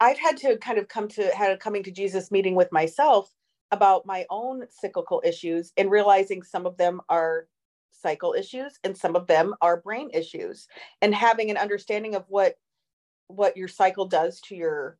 [0.00, 3.30] I've had to kind of come to had a coming to Jesus meeting with myself
[3.70, 7.46] about my own cyclical issues and realizing some of them are
[8.00, 10.66] cycle issues and some of them are brain issues.
[11.02, 12.54] And having an understanding of what
[13.28, 14.98] what your cycle does to your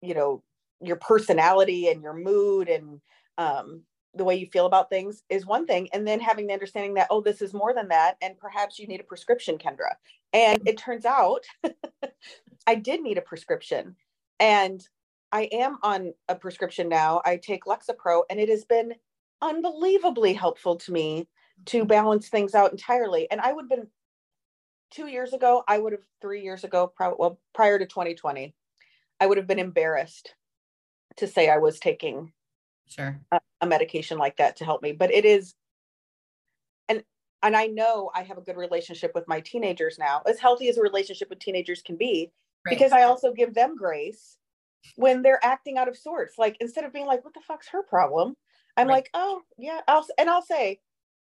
[0.00, 0.42] you know
[0.80, 3.00] your personality and your mood and
[3.36, 3.82] um,
[4.14, 5.88] the way you feel about things is one thing.
[5.92, 8.86] And then having the understanding that oh this is more than that and perhaps you
[8.86, 9.94] need a prescription kendra.
[10.32, 11.44] And it turns out
[12.66, 13.96] i did need a prescription.
[14.40, 14.86] And
[15.32, 17.20] I am on a prescription now.
[17.24, 18.94] I take Lexapro, and it has been
[19.42, 21.28] unbelievably helpful to me
[21.66, 23.30] to balance things out entirely.
[23.30, 23.88] And I would have been
[24.90, 28.54] two years ago, I would have three years ago, probably well, prior to 2020,
[29.20, 30.34] I would have been embarrassed
[31.16, 32.32] to say I was taking
[32.86, 34.92] sure a, a medication like that to help me.
[34.92, 35.54] But it is,
[36.88, 37.02] and
[37.42, 40.78] and I know I have a good relationship with my teenagers now, as healthy as
[40.78, 42.32] a relationship with teenagers can be
[42.64, 42.70] right.
[42.70, 44.36] because I also give them grace
[44.96, 46.38] when they're acting out of sorts.
[46.38, 48.34] Like instead of being like, "What the fuck's her problem?"
[48.76, 48.94] I'm right.
[48.94, 50.80] like, "Oh yeah," I'll and I'll say,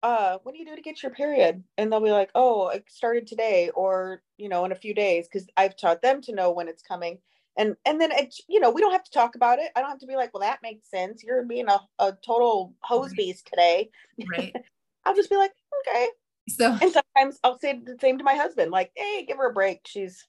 [0.03, 2.85] "Uh, what do you do to get your period?" And they'll be like, "Oh, it
[2.91, 6.51] started today, or you know, in a few days," because I've taught them to know
[6.51, 7.19] when it's coming.
[7.57, 9.71] And and then it, you know, we don't have to talk about it.
[9.77, 11.23] I don't have to be like, "Well, that makes sense.
[11.23, 13.91] You're being a, a total hose beast today."
[14.31, 14.55] Right.
[15.05, 15.53] I'll just be like,
[15.89, 16.09] "Okay."
[16.49, 19.53] So and sometimes I'll say the same to my husband, like, "Hey, give her a
[19.53, 19.81] break.
[19.87, 20.27] She's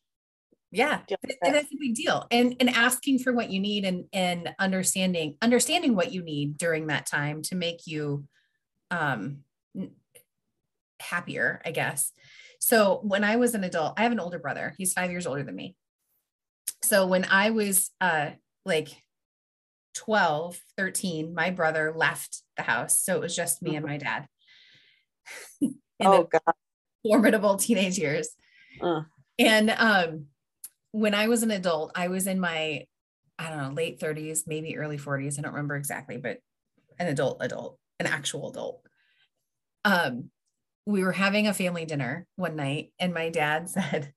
[0.72, 1.02] yeah
[1.44, 5.38] and that's a big deal and and asking for what you need and and understanding
[5.42, 8.28] understanding what you need during that time to make you
[8.92, 9.44] um
[11.00, 12.12] happier i guess.
[12.60, 14.74] So when i was an adult i have an older brother.
[14.78, 15.76] He's five years older than me.
[16.84, 18.32] So when i was uh
[18.66, 18.90] like
[19.96, 23.02] 12 13 my brother left the house.
[23.02, 24.28] So it was just me and my dad.
[26.00, 26.54] Oh god.
[27.04, 28.30] formidable teenage years.
[28.80, 29.02] Uh.
[29.40, 30.28] and um
[30.92, 32.86] when I was an adult, I was in my,
[33.38, 35.38] I don't know, late 30s, maybe early 40s.
[35.38, 36.40] I don't remember exactly, but
[36.98, 38.87] an adult, adult, an actual adult.
[39.88, 40.32] Um,
[40.86, 44.12] we were having a family dinner one night, and my dad said,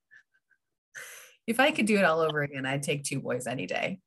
[1.47, 4.01] if I could do it all over again, I'd take two boys any day.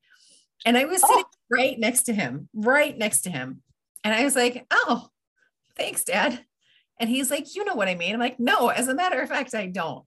[0.66, 1.38] And I was sitting oh.
[1.50, 3.62] right next to him, right next to him.
[4.04, 5.08] And I was like, oh,
[5.78, 6.44] thanks, dad.
[7.00, 8.14] And he's like, you know what I mean?
[8.14, 10.06] I'm like, no, as a matter of fact, I don't.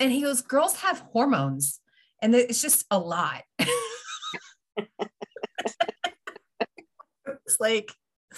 [0.00, 1.80] And he goes, girls have hormones
[2.20, 3.42] and it's just a lot.
[7.46, 7.92] it's like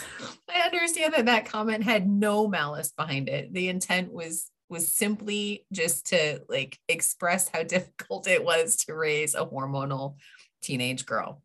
[0.48, 3.52] I understand that that comment had no malice behind it.
[3.52, 9.34] The intent was was simply just to like express how difficult it was to raise
[9.34, 10.16] a hormonal
[10.62, 11.42] teenage girl.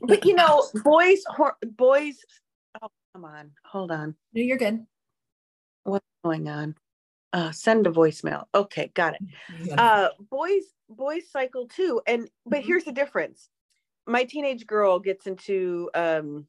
[0.00, 1.22] But you know, boys
[1.76, 2.16] boys
[2.82, 4.14] oh come on, hold on.
[4.32, 4.84] No, you're good.
[5.84, 6.74] What's going on?
[7.32, 8.44] Uh, send a voicemail.
[8.54, 9.20] Okay, got it.
[9.62, 9.74] Yeah.
[9.74, 12.66] Uh, boys, boys cycle too, and but mm-hmm.
[12.66, 13.48] here's the difference.
[14.06, 16.46] My teenage girl gets into um,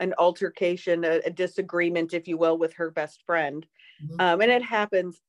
[0.00, 3.66] an altercation, a, a, disagreement, if you will, with her best friend,
[4.02, 4.20] mm-hmm.
[4.20, 5.20] um, and it happens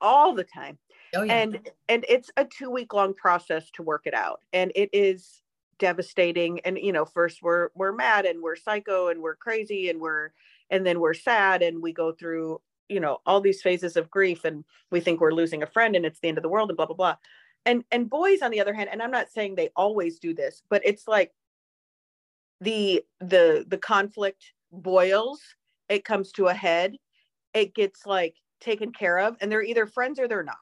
[0.00, 0.78] all the time.
[1.14, 1.34] Oh, yeah.
[1.34, 5.42] And and it's a two week long process to work it out, and it is
[5.78, 10.00] devastating and you know first we're we're mad and we're psycho and we're crazy and
[10.00, 10.30] we're
[10.70, 14.44] and then we're sad and we go through you know all these phases of grief
[14.44, 16.76] and we think we're losing a friend and it's the end of the world and
[16.76, 17.16] blah blah blah
[17.66, 20.62] and and boys on the other hand and i'm not saying they always do this
[20.68, 21.32] but it's like
[22.64, 25.40] the the the conflict boils
[25.88, 26.96] it comes to a head
[27.54, 30.56] it gets like taken care of and they're either friends or they're not.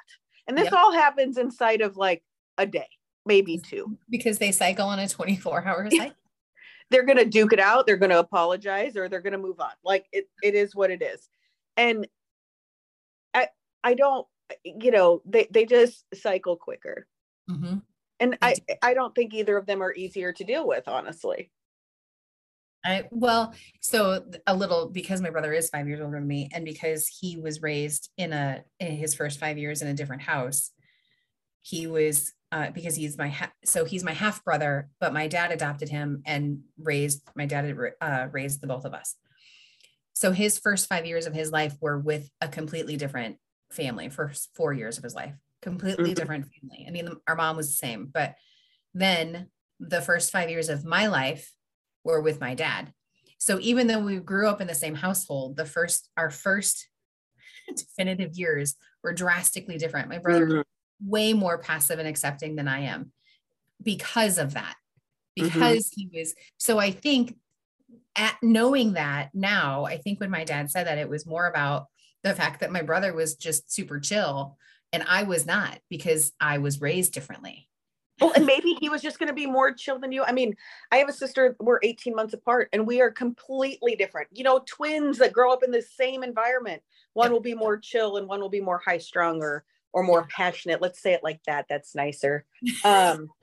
[0.46, 0.74] And this yep.
[0.74, 2.22] all happens inside of like
[2.58, 2.88] a day
[3.24, 3.96] maybe two.
[4.10, 6.16] because they cycle on a 24 hour cycle.
[6.90, 9.60] They're going to duke it out they're going to apologize or they're going to move
[9.60, 9.70] on.
[9.82, 11.26] Like it, it is what it is.
[11.78, 12.06] And
[13.32, 13.48] i
[13.82, 14.26] i don't
[14.62, 17.06] you know they they just cycle quicker.
[17.50, 17.78] Mm-hmm.
[18.20, 21.50] and i i don't think either of them are easier to deal with honestly
[22.84, 26.64] I well, so a little because my brother is five years older than me, and
[26.64, 30.72] because he was raised in a in his first five years in a different house,
[31.62, 35.52] he was uh, because he's my ha- so he's my half brother, but my dad
[35.52, 39.16] adopted him and raised my dad uh, raised the both of us.
[40.14, 43.36] So his first five years of his life were with a completely different
[43.70, 44.08] family.
[44.08, 46.14] First four years of his life, completely mm-hmm.
[46.14, 46.84] different family.
[46.86, 48.34] I mean, our mom was the same, but
[48.92, 49.48] then
[49.80, 51.50] the first five years of my life
[52.04, 52.92] were with my dad.
[53.38, 56.88] So even though we grew up in the same household, the first our first
[57.76, 60.08] definitive years were drastically different.
[60.08, 61.10] My brother mm-hmm.
[61.10, 63.12] way more passive and accepting than I am
[63.82, 64.76] because of that.
[65.38, 65.44] Mm-hmm.
[65.44, 66.08] Because mm-hmm.
[66.12, 67.36] he was so I think
[68.14, 71.86] at knowing that now, I think when my dad said that it was more about
[72.22, 74.56] the fact that my brother was just super chill
[74.92, 77.68] and I was not because I was raised differently
[78.20, 80.22] well, and maybe he was just going to be more chill than you.
[80.22, 80.54] I mean,
[80.90, 84.28] I have a sister, we're 18 months apart, and we are completely different.
[84.32, 86.82] You know, twins that grow up in the same environment.
[87.14, 90.26] One will be more chill and one will be more high strung or or more
[90.28, 90.80] passionate.
[90.80, 91.66] Let's say it like that.
[91.68, 92.46] That's nicer.
[92.84, 93.28] Um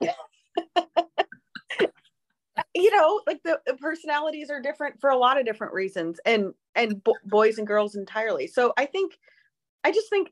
[2.74, 6.52] you know, like the, the, personalities are different for a lot of different reasons and
[6.74, 8.46] and bo- boys and girls entirely.
[8.46, 9.18] So I think
[9.84, 10.30] I just think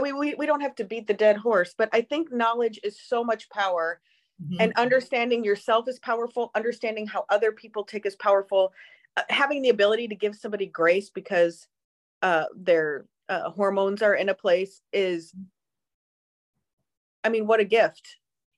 [0.00, 2.98] we, we, we don't have to beat the dead horse, but I think knowledge is
[3.00, 4.00] so much power
[4.42, 4.56] mm-hmm.
[4.60, 8.72] and understanding yourself is powerful, understanding how other people take is powerful,
[9.16, 11.66] uh, having the ability to give somebody grace because
[12.22, 15.34] uh, their uh, hormones are in a place is,
[17.24, 18.16] I mean, what a gift.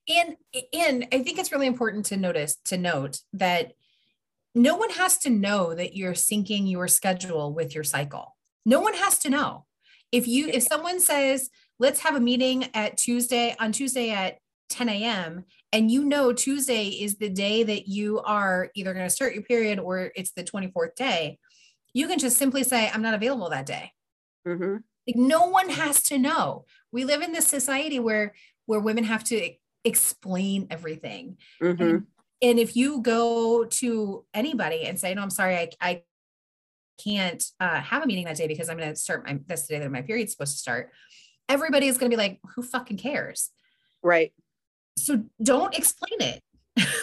[0.08, 0.36] And,
[0.72, 3.72] and I think it's really important to notice, to note that
[4.54, 8.36] no one has to know that you're syncing your schedule with your cycle.
[8.64, 9.66] No one has to know
[10.14, 11.50] if you if someone says
[11.80, 14.38] let's have a meeting at tuesday on tuesday at
[14.70, 19.10] 10 a.m and you know tuesday is the day that you are either going to
[19.10, 21.38] start your period or it's the 24th day
[21.92, 23.90] you can just simply say i'm not available that day
[24.46, 24.76] mm-hmm.
[25.06, 28.34] like no one has to know we live in this society where
[28.66, 29.50] where women have to
[29.84, 31.82] explain everything mm-hmm.
[31.82, 32.06] and,
[32.40, 36.02] and if you go to anybody and say no i'm sorry i, I
[37.02, 39.74] can't uh, have a meeting that day because I'm going to start my that's the
[39.74, 40.90] day that my period's supposed to start.
[41.48, 43.50] Everybody is going to be like, who fucking cares?
[44.02, 44.32] Right.
[44.96, 46.42] So don't explain it.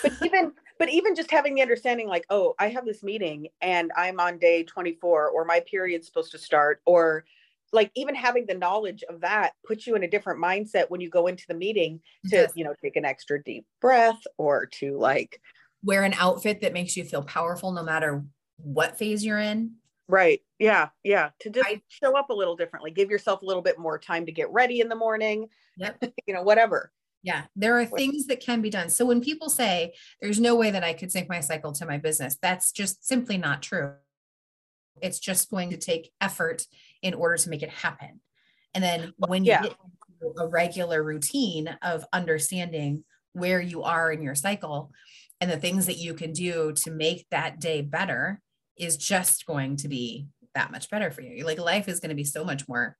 [0.03, 3.91] but even but even just having the understanding like, oh, I have this meeting and
[3.95, 7.23] I'm on day 24 or my period's supposed to start or
[7.71, 11.09] like even having the knowledge of that puts you in a different mindset when you
[11.09, 12.51] go into the meeting to yes.
[12.55, 15.39] you know take an extra deep breath or to like
[15.83, 18.23] wear an outfit that makes you feel powerful no matter
[18.57, 19.73] what phase you're in
[20.11, 20.41] Right.
[20.59, 20.89] Yeah.
[21.05, 21.29] Yeah.
[21.39, 24.25] To just I, show up a little differently, give yourself a little bit more time
[24.25, 25.47] to get ready in the morning.
[25.77, 26.03] Yep.
[26.27, 26.91] you know, whatever.
[27.23, 27.43] Yeah.
[27.55, 28.89] There are things that can be done.
[28.89, 31.97] So when people say there's no way that I could sync my cycle to my
[31.97, 33.93] business, that's just simply not true.
[35.01, 36.65] It's just going to take effort
[37.01, 38.19] in order to make it happen.
[38.73, 39.61] And then when you yeah.
[39.61, 39.75] get
[40.37, 44.91] a regular routine of understanding where you are in your cycle
[45.39, 48.41] and the things that you can do to make that day better,
[48.81, 51.45] is just going to be that much better for you.
[51.45, 52.97] Like life is going to be so much more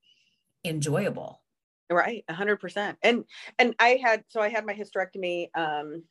[0.63, 1.41] enjoyable.
[1.89, 2.97] Right, a hundred percent.
[3.03, 3.25] And
[3.59, 5.49] and I had so I had my hysterectomy.
[5.55, 6.03] Um,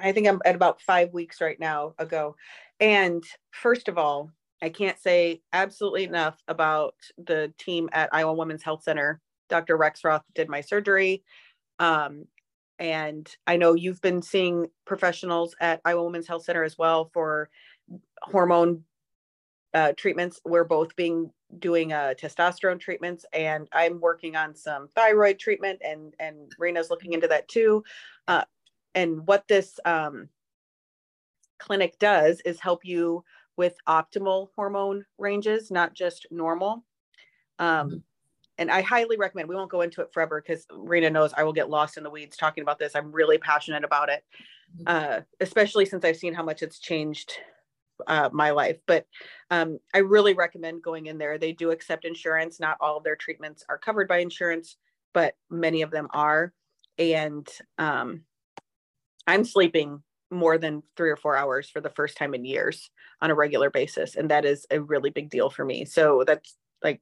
[0.00, 2.36] I think I'm at about five weeks right now ago.
[2.80, 4.30] And first of all,
[4.62, 9.20] I can't say absolutely enough about the team at Iowa Women's Health Center.
[9.50, 9.76] Dr.
[9.76, 11.22] Rexroth did my surgery.
[11.78, 12.24] Um,
[12.78, 17.50] and I know you've been seeing professionals at Iowa Women's Health Center as well for
[18.22, 18.84] hormone
[19.74, 20.40] uh, treatments.
[20.44, 26.14] We're both being doing uh, testosterone treatments, and I'm working on some thyroid treatment, and
[26.18, 27.84] and Rina's looking into that too.
[28.28, 28.44] Uh,
[28.94, 30.28] and what this um,
[31.58, 33.24] clinic does is help you
[33.56, 36.84] with optimal hormone ranges, not just normal.
[37.58, 37.96] Um, mm-hmm.
[38.58, 39.48] and I highly recommend.
[39.48, 42.10] We won't go into it forever because Rena knows I will get lost in the
[42.10, 42.96] weeds talking about this.
[42.96, 44.24] I'm really passionate about it,
[44.76, 44.84] mm-hmm.
[44.86, 47.32] uh, especially since I've seen how much it's changed
[48.06, 48.78] uh, my life.
[48.86, 49.06] But
[49.50, 51.38] um, I really recommend going in there.
[51.38, 52.60] They do accept insurance.
[52.60, 54.76] Not all of their treatments are covered by insurance,
[55.12, 56.52] but many of them are.
[56.98, 57.48] And
[57.78, 58.22] um,
[59.26, 62.90] I'm sleeping more than three or four hours for the first time in years
[63.20, 64.16] on a regular basis.
[64.16, 65.84] And that is a really big deal for me.
[65.84, 67.00] So that's like,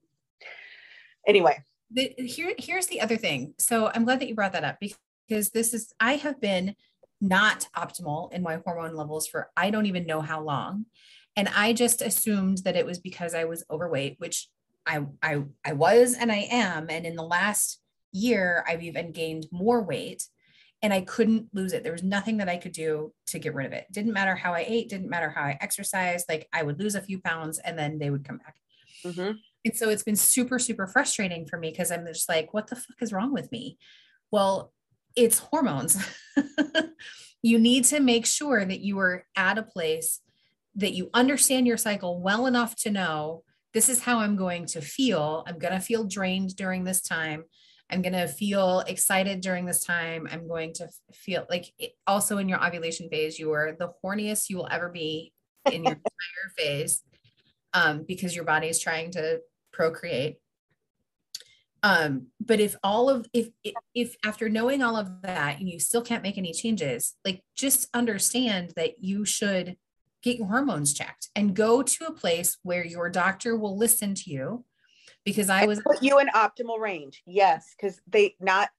[1.27, 1.63] anyway.
[1.93, 3.55] The, here, here's the other thing.
[3.59, 6.75] So I'm glad that you brought that up because this is, I have been
[7.21, 10.87] not optimal in my hormone levels for I don't even know how long.
[11.37, 14.49] And I just assumed that it was because I was overweight, which
[14.87, 16.87] I I I was and I am.
[16.91, 17.81] And in the last
[18.13, 20.27] year, I've even gained more weight
[20.83, 21.83] and I couldn't lose it.
[21.83, 23.87] There was nothing that I could do to get rid of it.
[23.93, 26.27] Didn't matter how I ate, didn't matter how I exercised.
[26.29, 28.57] Like I would lose a few pounds and then they would come back.
[29.05, 29.33] Mm-hmm.
[29.65, 32.77] And so it's been super, super frustrating for me because I'm just like, what the
[32.77, 33.79] fuck is wrong with me?
[34.31, 34.73] Well,
[35.17, 35.99] it's hormones.
[37.43, 40.21] you need to make sure that you are at a place
[40.77, 43.43] that you understand your cycle well enough to know
[43.73, 45.45] this is how I'm going to feel.
[45.47, 47.45] I'm going to feel drained during this time.
[47.91, 50.29] I'm going to feel excited during this time.
[50.31, 54.49] I'm going to feel like it, also in your ovulation phase, you are the horniest
[54.49, 55.33] you will ever be
[55.71, 57.03] in your entire phase
[57.75, 59.41] um, because your body is trying to
[59.73, 60.37] procreate
[61.83, 63.49] um but if all of if
[63.95, 67.89] if after knowing all of that and you still can't make any changes like just
[67.95, 69.77] understand that you should
[70.23, 74.31] get your hormones checked and go to a place where your doctor will listen to
[74.31, 74.65] you.
[75.25, 77.23] Because i was put you in optimal range.
[77.27, 78.71] Yes because they not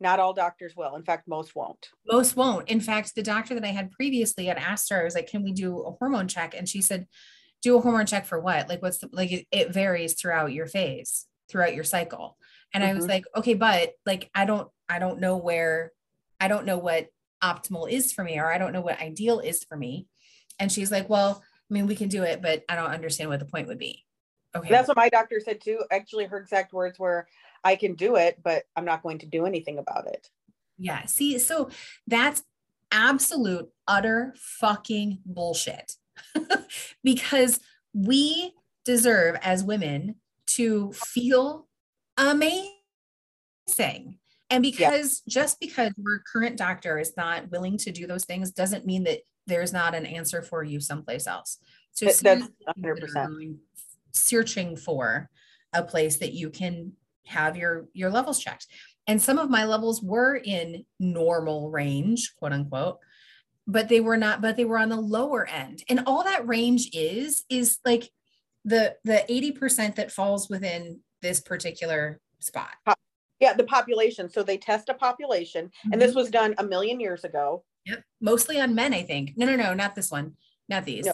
[0.00, 0.96] not all doctors will.
[0.96, 1.88] In fact most won't.
[2.06, 2.68] Most won't.
[2.68, 5.42] In fact the doctor that i had previously had asked her i was like can
[5.42, 6.54] we do a hormone check?
[6.56, 7.06] And she said
[7.60, 8.68] do a hormone check for what?
[8.68, 12.38] Like what's the like it, it varies throughout your phase throughout your cycle
[12.72, 12.90] and mm-hmm.
[12.90, 13.12] i was mm-hmm.
[13.12, 15.92] like okay but like i don't i don't know where
[16.40, 17.08] i don't know what
[17.42, 20.06] optimal is for me or i don't know what ideal is for me.
[20.58, 23.40] And she's like well i mean we can do it but i don't understand what
[23.40, 24.04] the point would be.
[24.54, 24.68] Okay.
[24.68, 25.80] That's what my doctor said too.
[25.90, 27.26] Actually her exact words were
[27.64, 30.28] i can do it but i'm not going to do anything about it.
[30.78, 31.70] Yeah see so
[32.06, 32.42] that's
[32.92, 35.96] absolute utter fucking bullshit.
[37.02, 37.58] Because
[37.92, 38.52] we
[38.84, 40.16] deserve as women
[40.46, 41.66] to feel
[42.16, 44.18] amazing.
[44.50, 45.42] And because yeah.
[45.42, 49.20] just because your current doctor is not willing to do those things doesn't mean that
[49.46, 51.58] there's not an answer for you someplace else.
[51.92, 53.56] So that's 100%.
[54.12, 55.28] searching for
[55.72, 56.92] a place that you can
[57.26, 58.66] have your your levels checked.
[59.06, 62.98] And some of my levels were in normal range, quote unquote,
[63.66, 65.82] but they were not, but they were on the lower end.
[65.88, 68.10] And all that range is is like
[68.64, 72.74] the the 80% that falls within this particular spot.
[73.40, 74.28] Yeah, the population.
[74.28, 75.92] So they test a population, mm-hmm.
[75.92, 76.18] and this mm-hmm.
[76.20, 77.64] was done a million years ago.
[77.86, 79.32] Yep, mostly on men, I think.
[79.36, 80.36] No, no, no, not this one,
[80.68, 81.06] not these.
[81.06, 81.12] No,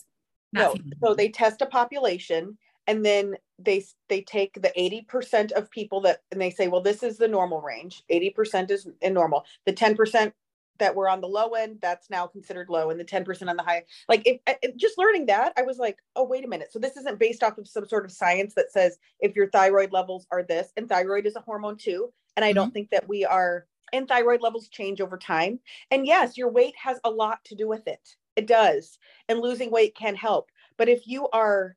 [0.53, 0.93] not no.
[1.03, 6.21] so they test a population, and then they they take the 80% of people that
[6.33, 10.33] and they say well this is the normal range 80% is in normal the 10%
[10.79, 13.63] that were on the low end that's now considered low and the 10% on the
[13.63, 13.85] high.
[14.09, 16.73] Like if, if, just learning that i was like oh wait a minute.
[16.73, 19.93] So this isn't based off of some sort of science that says if your thyroid
[19.93, 22.57] levels are this and thyroid is a hormone too and i mm-hmm.
[22.57, 25.61] don't think that we are and thyroid levels change over time.
[25.91, 28.17] And yes your weight has a lot to do with it.
[28.37, 28.99] It does
[29.29, 30.51] and losing weight can help.
[30.77, 31.77] But if you are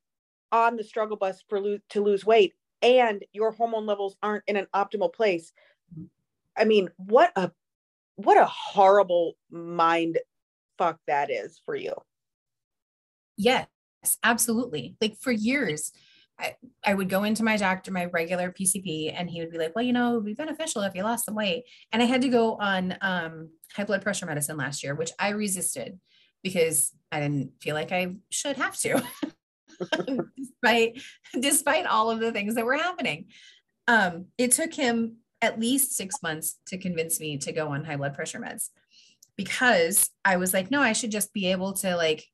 [0.52, 4.56] on the struggle bus for lo- to lose weight and your hormone levels aren't in
[4.56, 5.54] an optimal place
[6.58, 7.52] i mean what a
[8.16, 10.20] what a horrible mind
[10.78, 11.94] fuck that is for you.
[13.38, 13.68] Yes,
[14.24, 14.96] absolutely.
[15.02, 15.92] Like for years,
[16.40, 19.76] I, I would go into my doctor, my regular PCP, and he would be like,
[19.76, 21.66] Well, you know, it would be beneficial if you lost some weight.
[21.92, 25.30] And I had to go on um, high blood pressure medicine last year, which I
[25.30, 26.00] resisted
[26.44, 29.04] because I didn't feel like I should have to,
[30.38, 31.02] despite,
[31.40, 33.28] despite all of the things that were happening.
[33.88, 37.96] Um, it took him at least six months to convince me to go on high
[37.96, 38.70] blood pressure meds
[39.36, 42.26] because I was like, no, I should just be able to like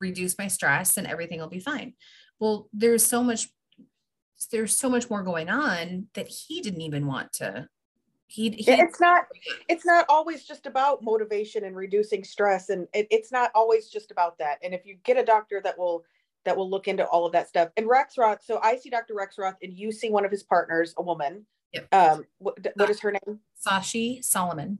[0.00, 1.94] reduce my stress and everything will be fine.
[2.38, 3.48] Well, there's so much,
[4.50, 7.68] there's so much more going on that he didn't even want to.
[8.28, 9.24] He, he it's not
[9.68, 14.10] it's not always just about motivation and reducing stress and it, it's not always just
[14.10, 16.04] about that and if you get a doctor that will
[16.44, 19.14] that will look into all of that stuff and Rexroth so I see Dr.
[19.14, 21.94] Rexroth and you see one of his partners a woman Yep.
[21.94, 23.40] Um, what, what is her name?
[23.64, 24.78] Sashi Solomon.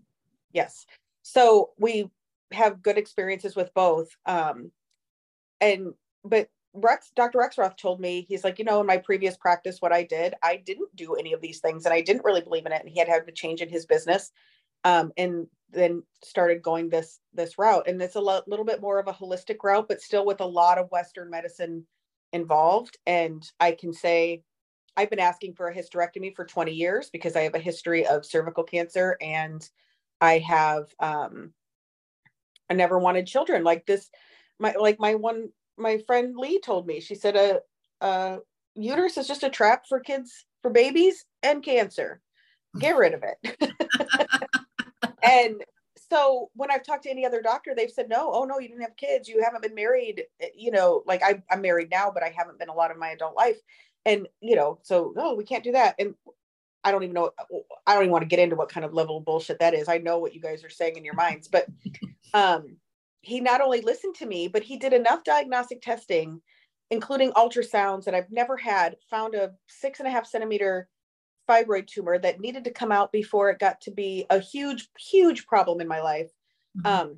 [0.53, 0.87] Yes.
[1.23, 2.11] So we
[2.53, 4.09] have good experiences with both.
[4.27, 4.71] Um,
[5.61, 5.93] and
[6.25, 7.39] but Rex, Dr.
[7.39, 10.57] Rexroth told me, he's like, you know, in my previous practice, what I did, I
[10.57, 12.81] didn't do any of these things and I didn't really believe in it.
[12.81, 14.33] And he had had a change in his business.
[14.85, 17.89] Um, and then started going this this route.
[17.89, 20.47] And it's a lo- little bit more of a holistic route, but still with a
[20.47, 21.85] lot of Western medicine
[22.33, 22.97] involved.
[23.07, 24.43] And I can say
[24.99, 28.27] I've been asking for a hysterectomy for 20 years because I have a history of
[28.27, 29.67] cervical cancer and
[30.21, 31.53] I have um
[32.69, 34.11] I never wanted children like this
[34.59, 36.99] my like my one my friend Lee told me.
[36.99, 37.63] She said
[38.03, 38.41] a,
[38.75, 42.21] uterus is just a trap for kids, for babies and cancer.
[42.81, 43.71] Get rid of it.
[45.23, 45.63] and
[46.11, 48.83] so when I've talked to any other doctor, they've said, no, oh no, you didn't
[48.83, 49.29] have kids.
[49.29, 50.25] You haven't been married.
[50.55, 53.11] You know, like I, I'm married now, but I haven't been a lot of my
[53.11, 53.59] adult life.
[54.05, 55.95] And, you know, so no, we can't do that.
[55.99, 56.15] And
[56.85, 57.33] I don't even know.
[57.87, 59.89] I don't even want to get into what kind of level of bullshit that is.
[59.89, 61.67] I know what you guys are saying in your minds, but
[62.35, 62.77] um,
[63.21, 66.41] he not only listened to me, but he did enough diagnostic testing,
[66.91, 70.89] including ultrasounds that I've never had, found a six and a half centimeter
[71.49, 75.47] fibroid tumor that needed to come out before it got to be a huge, huge
[75.47, 76.31] problem in my life.
[76.79, 76.87] Mm-hmm.
[76.87, 77.17] Um,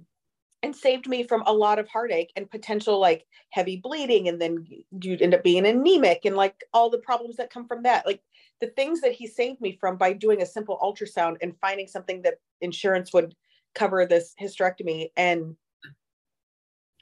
[0.63, 4.67] and saved me from a lot of heartache and potential like heavy bleeding and then
[5.03, 8.21] you'd end up being anemic and like all the problems that come from that like
[8.61, 12.21] the things that he saved me from by doing a simple ultrasound and finding something
[12.23, 13.35] that insurance would
[13.75, 15.57] cover this hysterectomy and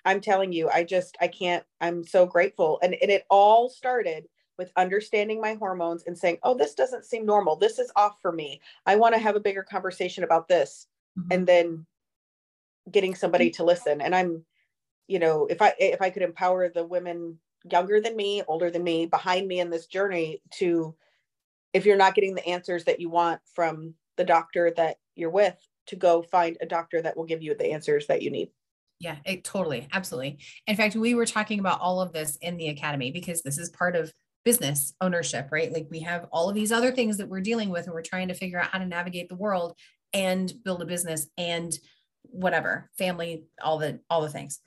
[0.05, 2.79] I'm telling you, I just, I can't, I'm so grateful.
[2.83, 7.27] And, and it all started with understanding my hormones and saying, oh, this doesn't seem
[7.27, 7.57] normal.
[7.57, 8.61] This is off for me.
[8.87, 10.87] I want to have a bigger conversation about this.
[11.19, 11.29] Mm-hmm.
[11.33, 11.87] And then
[12.91, 13.55] getting somebody mm.
[13.55, 14.01] to listen.
[14.01, 14.45] And I'm,
[15.07, 17.39] you know, if I, if I could empower the women
[17.71, 20.95] younger than me, older than me, behind me in this journey to,
[21.73, 25.57] if you're not getting the answers that you want from the doctor that you're with,
[25.89, 28.51] to go find a doctor that will give you the answers that you need.
[29.01, 30.39] Yeah, it totally, absolutely.
[30.67, 33.71] In fact, we were talking about all of this in the academy because this is
[33.71, 34.13] part of
[34.45, 35.73] business ownership, right?
[35.73, 38.29] Like we have all of these other things that we're dealing with and we're trying
[38.29, 39.77] to figure out how to navigate the world
[40.13, 41.79] and build a business and
[42.23, 44.61] whatever, family, all the all the things.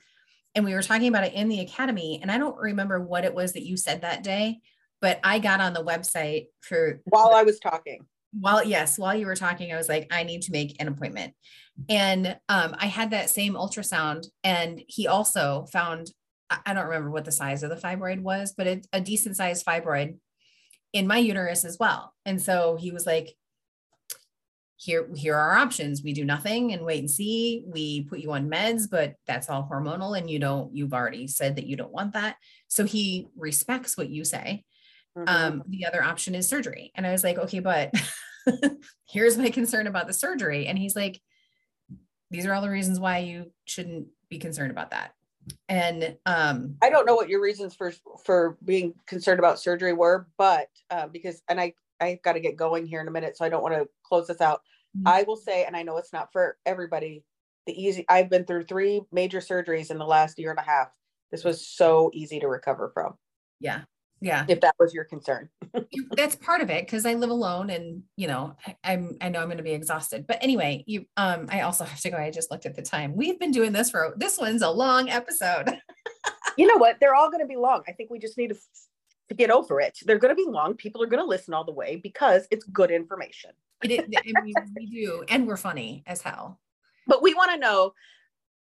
[0.56, 3.34] And we were talking about it in the academy and I don't remember what it
[3.34, 4.60] was that you said that day,
[5.00, 8.06] but I got on the website for while I was talking.
[8.38, 11.34] While yes while you were talking i was like i need to make an appointment.
[11.90, 16.12] And um, i had that same ultrasound and he also found
[16.50, 19.66] i don't remember what the size of the fibroid was but it, a decent sized
[19.66, 20.16] fibroid
[20.94, 22.14] in my uterus as well.
[22.26, 23.36] And so he was like
[24.82, 28.32] here here are our options we do nothing and wait and see we put you
[28.32, 31.92] on meds but that's all hormonal and you don't you've already said that you don't
[31.92, 32.36] want that
[32.68, 34.64] so he respects what you say
[35.18, 35.28] Mm-hmm.
[35.28, 36.92] Um, the other option is surgery.
[36.96, 37.94] And I was like, okay, but
[39.08, 40.68] here's my concern about the surgery.
[40.68, 41.22] And he's like,
[42.30, 45.14] these are all the reasons why you shouldn't be concerned about that.
[45.68, 47.92] And um, I don't know what your reasons for
[48.24, 52.56] for being concerned about surgery were, but uh, because and i I've got to get
[52.56, 54.62] going here in a minute, so I don't want to close this out.
[54.98, 55.08] Mm-hmm.
[55.08, 57.24] I will say, and I know it's not for everybody.
[57.68, 60.90] The easy I've been through three major surgeries in the last year and a half.
[61.32, 63.14] This was so easy to recover from.
[63.60, 63.82] Yeah,
[64.22, 65.50] yeah if that was your concern
[66.16, 69.40] that's part of it because i live alone and you know I, am i know
[69.40, 72.30] i'm going to be exhausted but anyway you um i also have to go i
[72.30, 75.72] just looked at the time we've been doing this for this one's a long episode
[76.58, 78.58] you know what they're all going to be long i think we just need to,
[79.28, 81.66] to get over it they're going to be long people are going to listen all
[81.66, 83.52] the way because it's good information
[83.84, 86.60] it, it, we, we do and we're funny as hell
[87.08, 87.94] but we want to know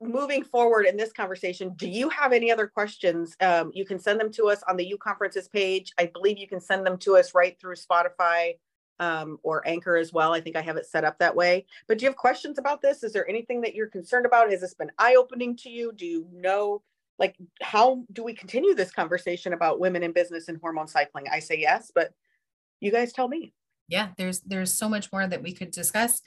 [0.01, 3.37] moving forward in this conversation, do you have any other questions?
[3.41, 5.93] Um, you can send them to us on the YouConferences page.
[5.99, 8.53] I believe you can send them to us right through Spotify
[9.01, 10.33] um, or Anchor as well.
[10.33, 11.67] I think I have it set up that way.
[11.87, 13.03] But do you have questions about this?
[13.03, 14.51] Is there anything that you're concerned about?
[14.51, 15.93] Has this been eye opening to you?
[15.93, 16.83] Do you know?
[17.19, 21.27] Like, how do we continue this conversation about women in business and hormone cycling?
[21.33, 22.13] I say yes, but
[22.81, 23.53] you guys tell me.
[23.89, 26.21] Yeah, there's there's so much more that we could discuss.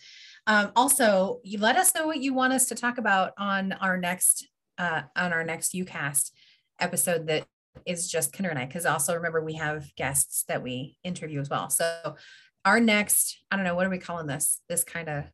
[0.48, 3.98] Um, also, you let us know what you want us to talk about on our
[3.98, 4.48] next
[4.78, 6.32] uh, on our next UCast
[6.80, 7.46] episode that
[7.86, 11.50] is just Kendra and I, because also remember we have guests that we interview as
[11.50, 11.70] well.
[11.70, 12.16] So
[12.66, 14.60] our next, I don't know, what are we calling this?
[14.68, 15.26] This kind of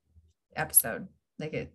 [0.55, 1.07] episode,
[1.39, 1.73] like it.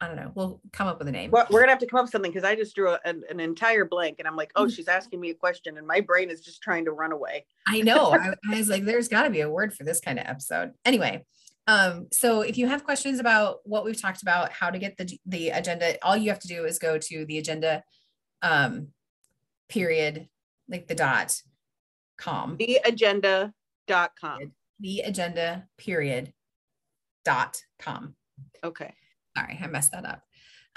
[0.00, 0.30] I don't know.
[0.34, 1.30] We'll come up with a name.
[1.30, 3.22] Well, we're gonna have to come up with something because I just drew a, an,
[3.30, 4.74] an, entire blank, and I'm like, oh, mm.
[4.74, 7.46] she's asking me a question, and my brain is just trying to run away.
[7.66, 8.12] I know.
[8.12, 10.72] I, I was like, there's got to be a word for this kind of episode.
[10.84, 11.24] Anyway,
[11.66, 15.18] um, so if you have questions about what we've talked about, how to get the,
[15.24, 17.82] the agenda, all you have to do is go to the agenda
[18.42, 18.88] um,
[19.68, 20.28] period,
[20.68, 21.40] like the dot
[22.18, 22.56] com.
[22.58, 23.52] The agenda
[23.86, 24.52] dot com.
[24.78, 26.32] The agenda period
[27.24, 28.14] dot com.
[28.62, 28.92] Okay.
[29.36, 30.22] Sorry, I messed that up.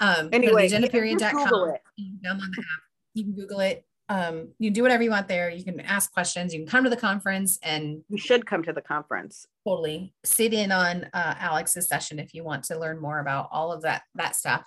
[0.00, 1.48] Um, anyway, agenda period dot com.
[1.48, 1.78] Download
[2.24, 2.82] the app.
[3.14, 3.84] You can Google it.
[4.10, 5.50] um, you can do whatever you want there.
[5.50, 6.52] You can ask questions.
[6.52, 9.46] You can come to the conference and you should come to the conference.
[9.66, 13.72] Totally sit in on uh, Alex's session if you want to learn more about all
[13.72, 14.64] of that that stuff,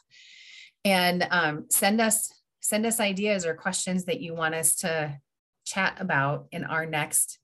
[0.85, 2.31] and um, send us
[2.61, 5.19] send us ideas or questions that you want us to
[5.65, 7.39] chat about in our next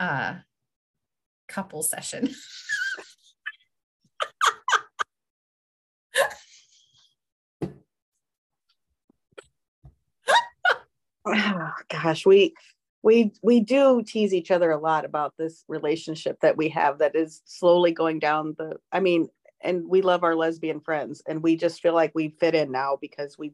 [0.00, 0.34] uh,
[1.48, 2.28] couple session.
[11.26, 12.54] oh, gosh, we
[13.02, 17.16] we we do tease each other a lot about this relationship that we have that
[17.16, 19.28] is slowly going down the I mean,
[19.60, 22.98] and we love our lesbian friends and we just feel like we fit in now
[23.00, 23.52] because we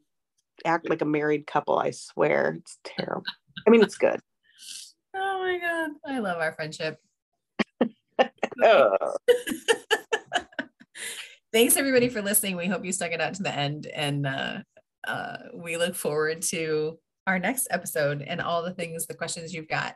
[0.65, 2.57] act like a married couple, I swear.
[2.59, 3.25] It's terrible.
[3.67, 4.21] I mean, it's good.
[5.21, 7.01] Oh my god, I love our friendship.
[11.53, 12.57] Thanks everybody for listening.
[12.57, 14.59] We hope you stuck it out to the end and uh,
[15.09, 16.99] uh, we look forward to
[17.29, 19.95] our next episode and all the things, the questions you've got.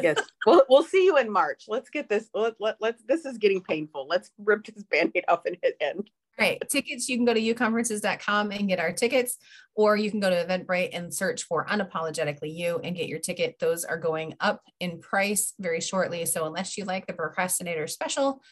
[0.00, 0.20] yes.
[0.44, 1.66] We'll, we'll see you in March.
[1.68, 2.28] Let's get this.
[2.34, 4.08] Let, let, let's, this is getting painful.
[4.08, 6.10] Let's rip this band-aid off and hit end.
[6.36, 6.60] All right.
[6.68, 9.38] Tickets, you can go to youconferences.com and get our tickets,
[9.76, 13.60] or you can go to Eventbrite and search for Unapologetically You and get your ticket.
[13.60, 16.26] Those are going up in price very shortly.
[16.26, 18.42] So unless you like the procrastinator special,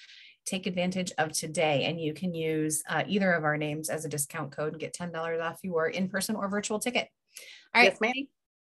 [0.46, 4.08] take advantage of today and you can use uh, either of our names as a
[4.08, 7.08] discount code and get $10 off your in-person or virtual ticket.
[7.74, 8.12] All right, yes, ma'am.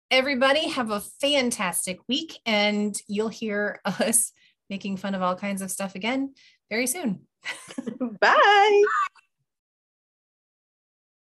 [0.10, 4.32] Everybody have a fantastic week and you'll hear us
[4.70, 6.34] making fun of all kinds of stuff again
[6.70, 7.22] very soon.
[8.00, 8.08] Bye.
[8.22, 8.84] Bye.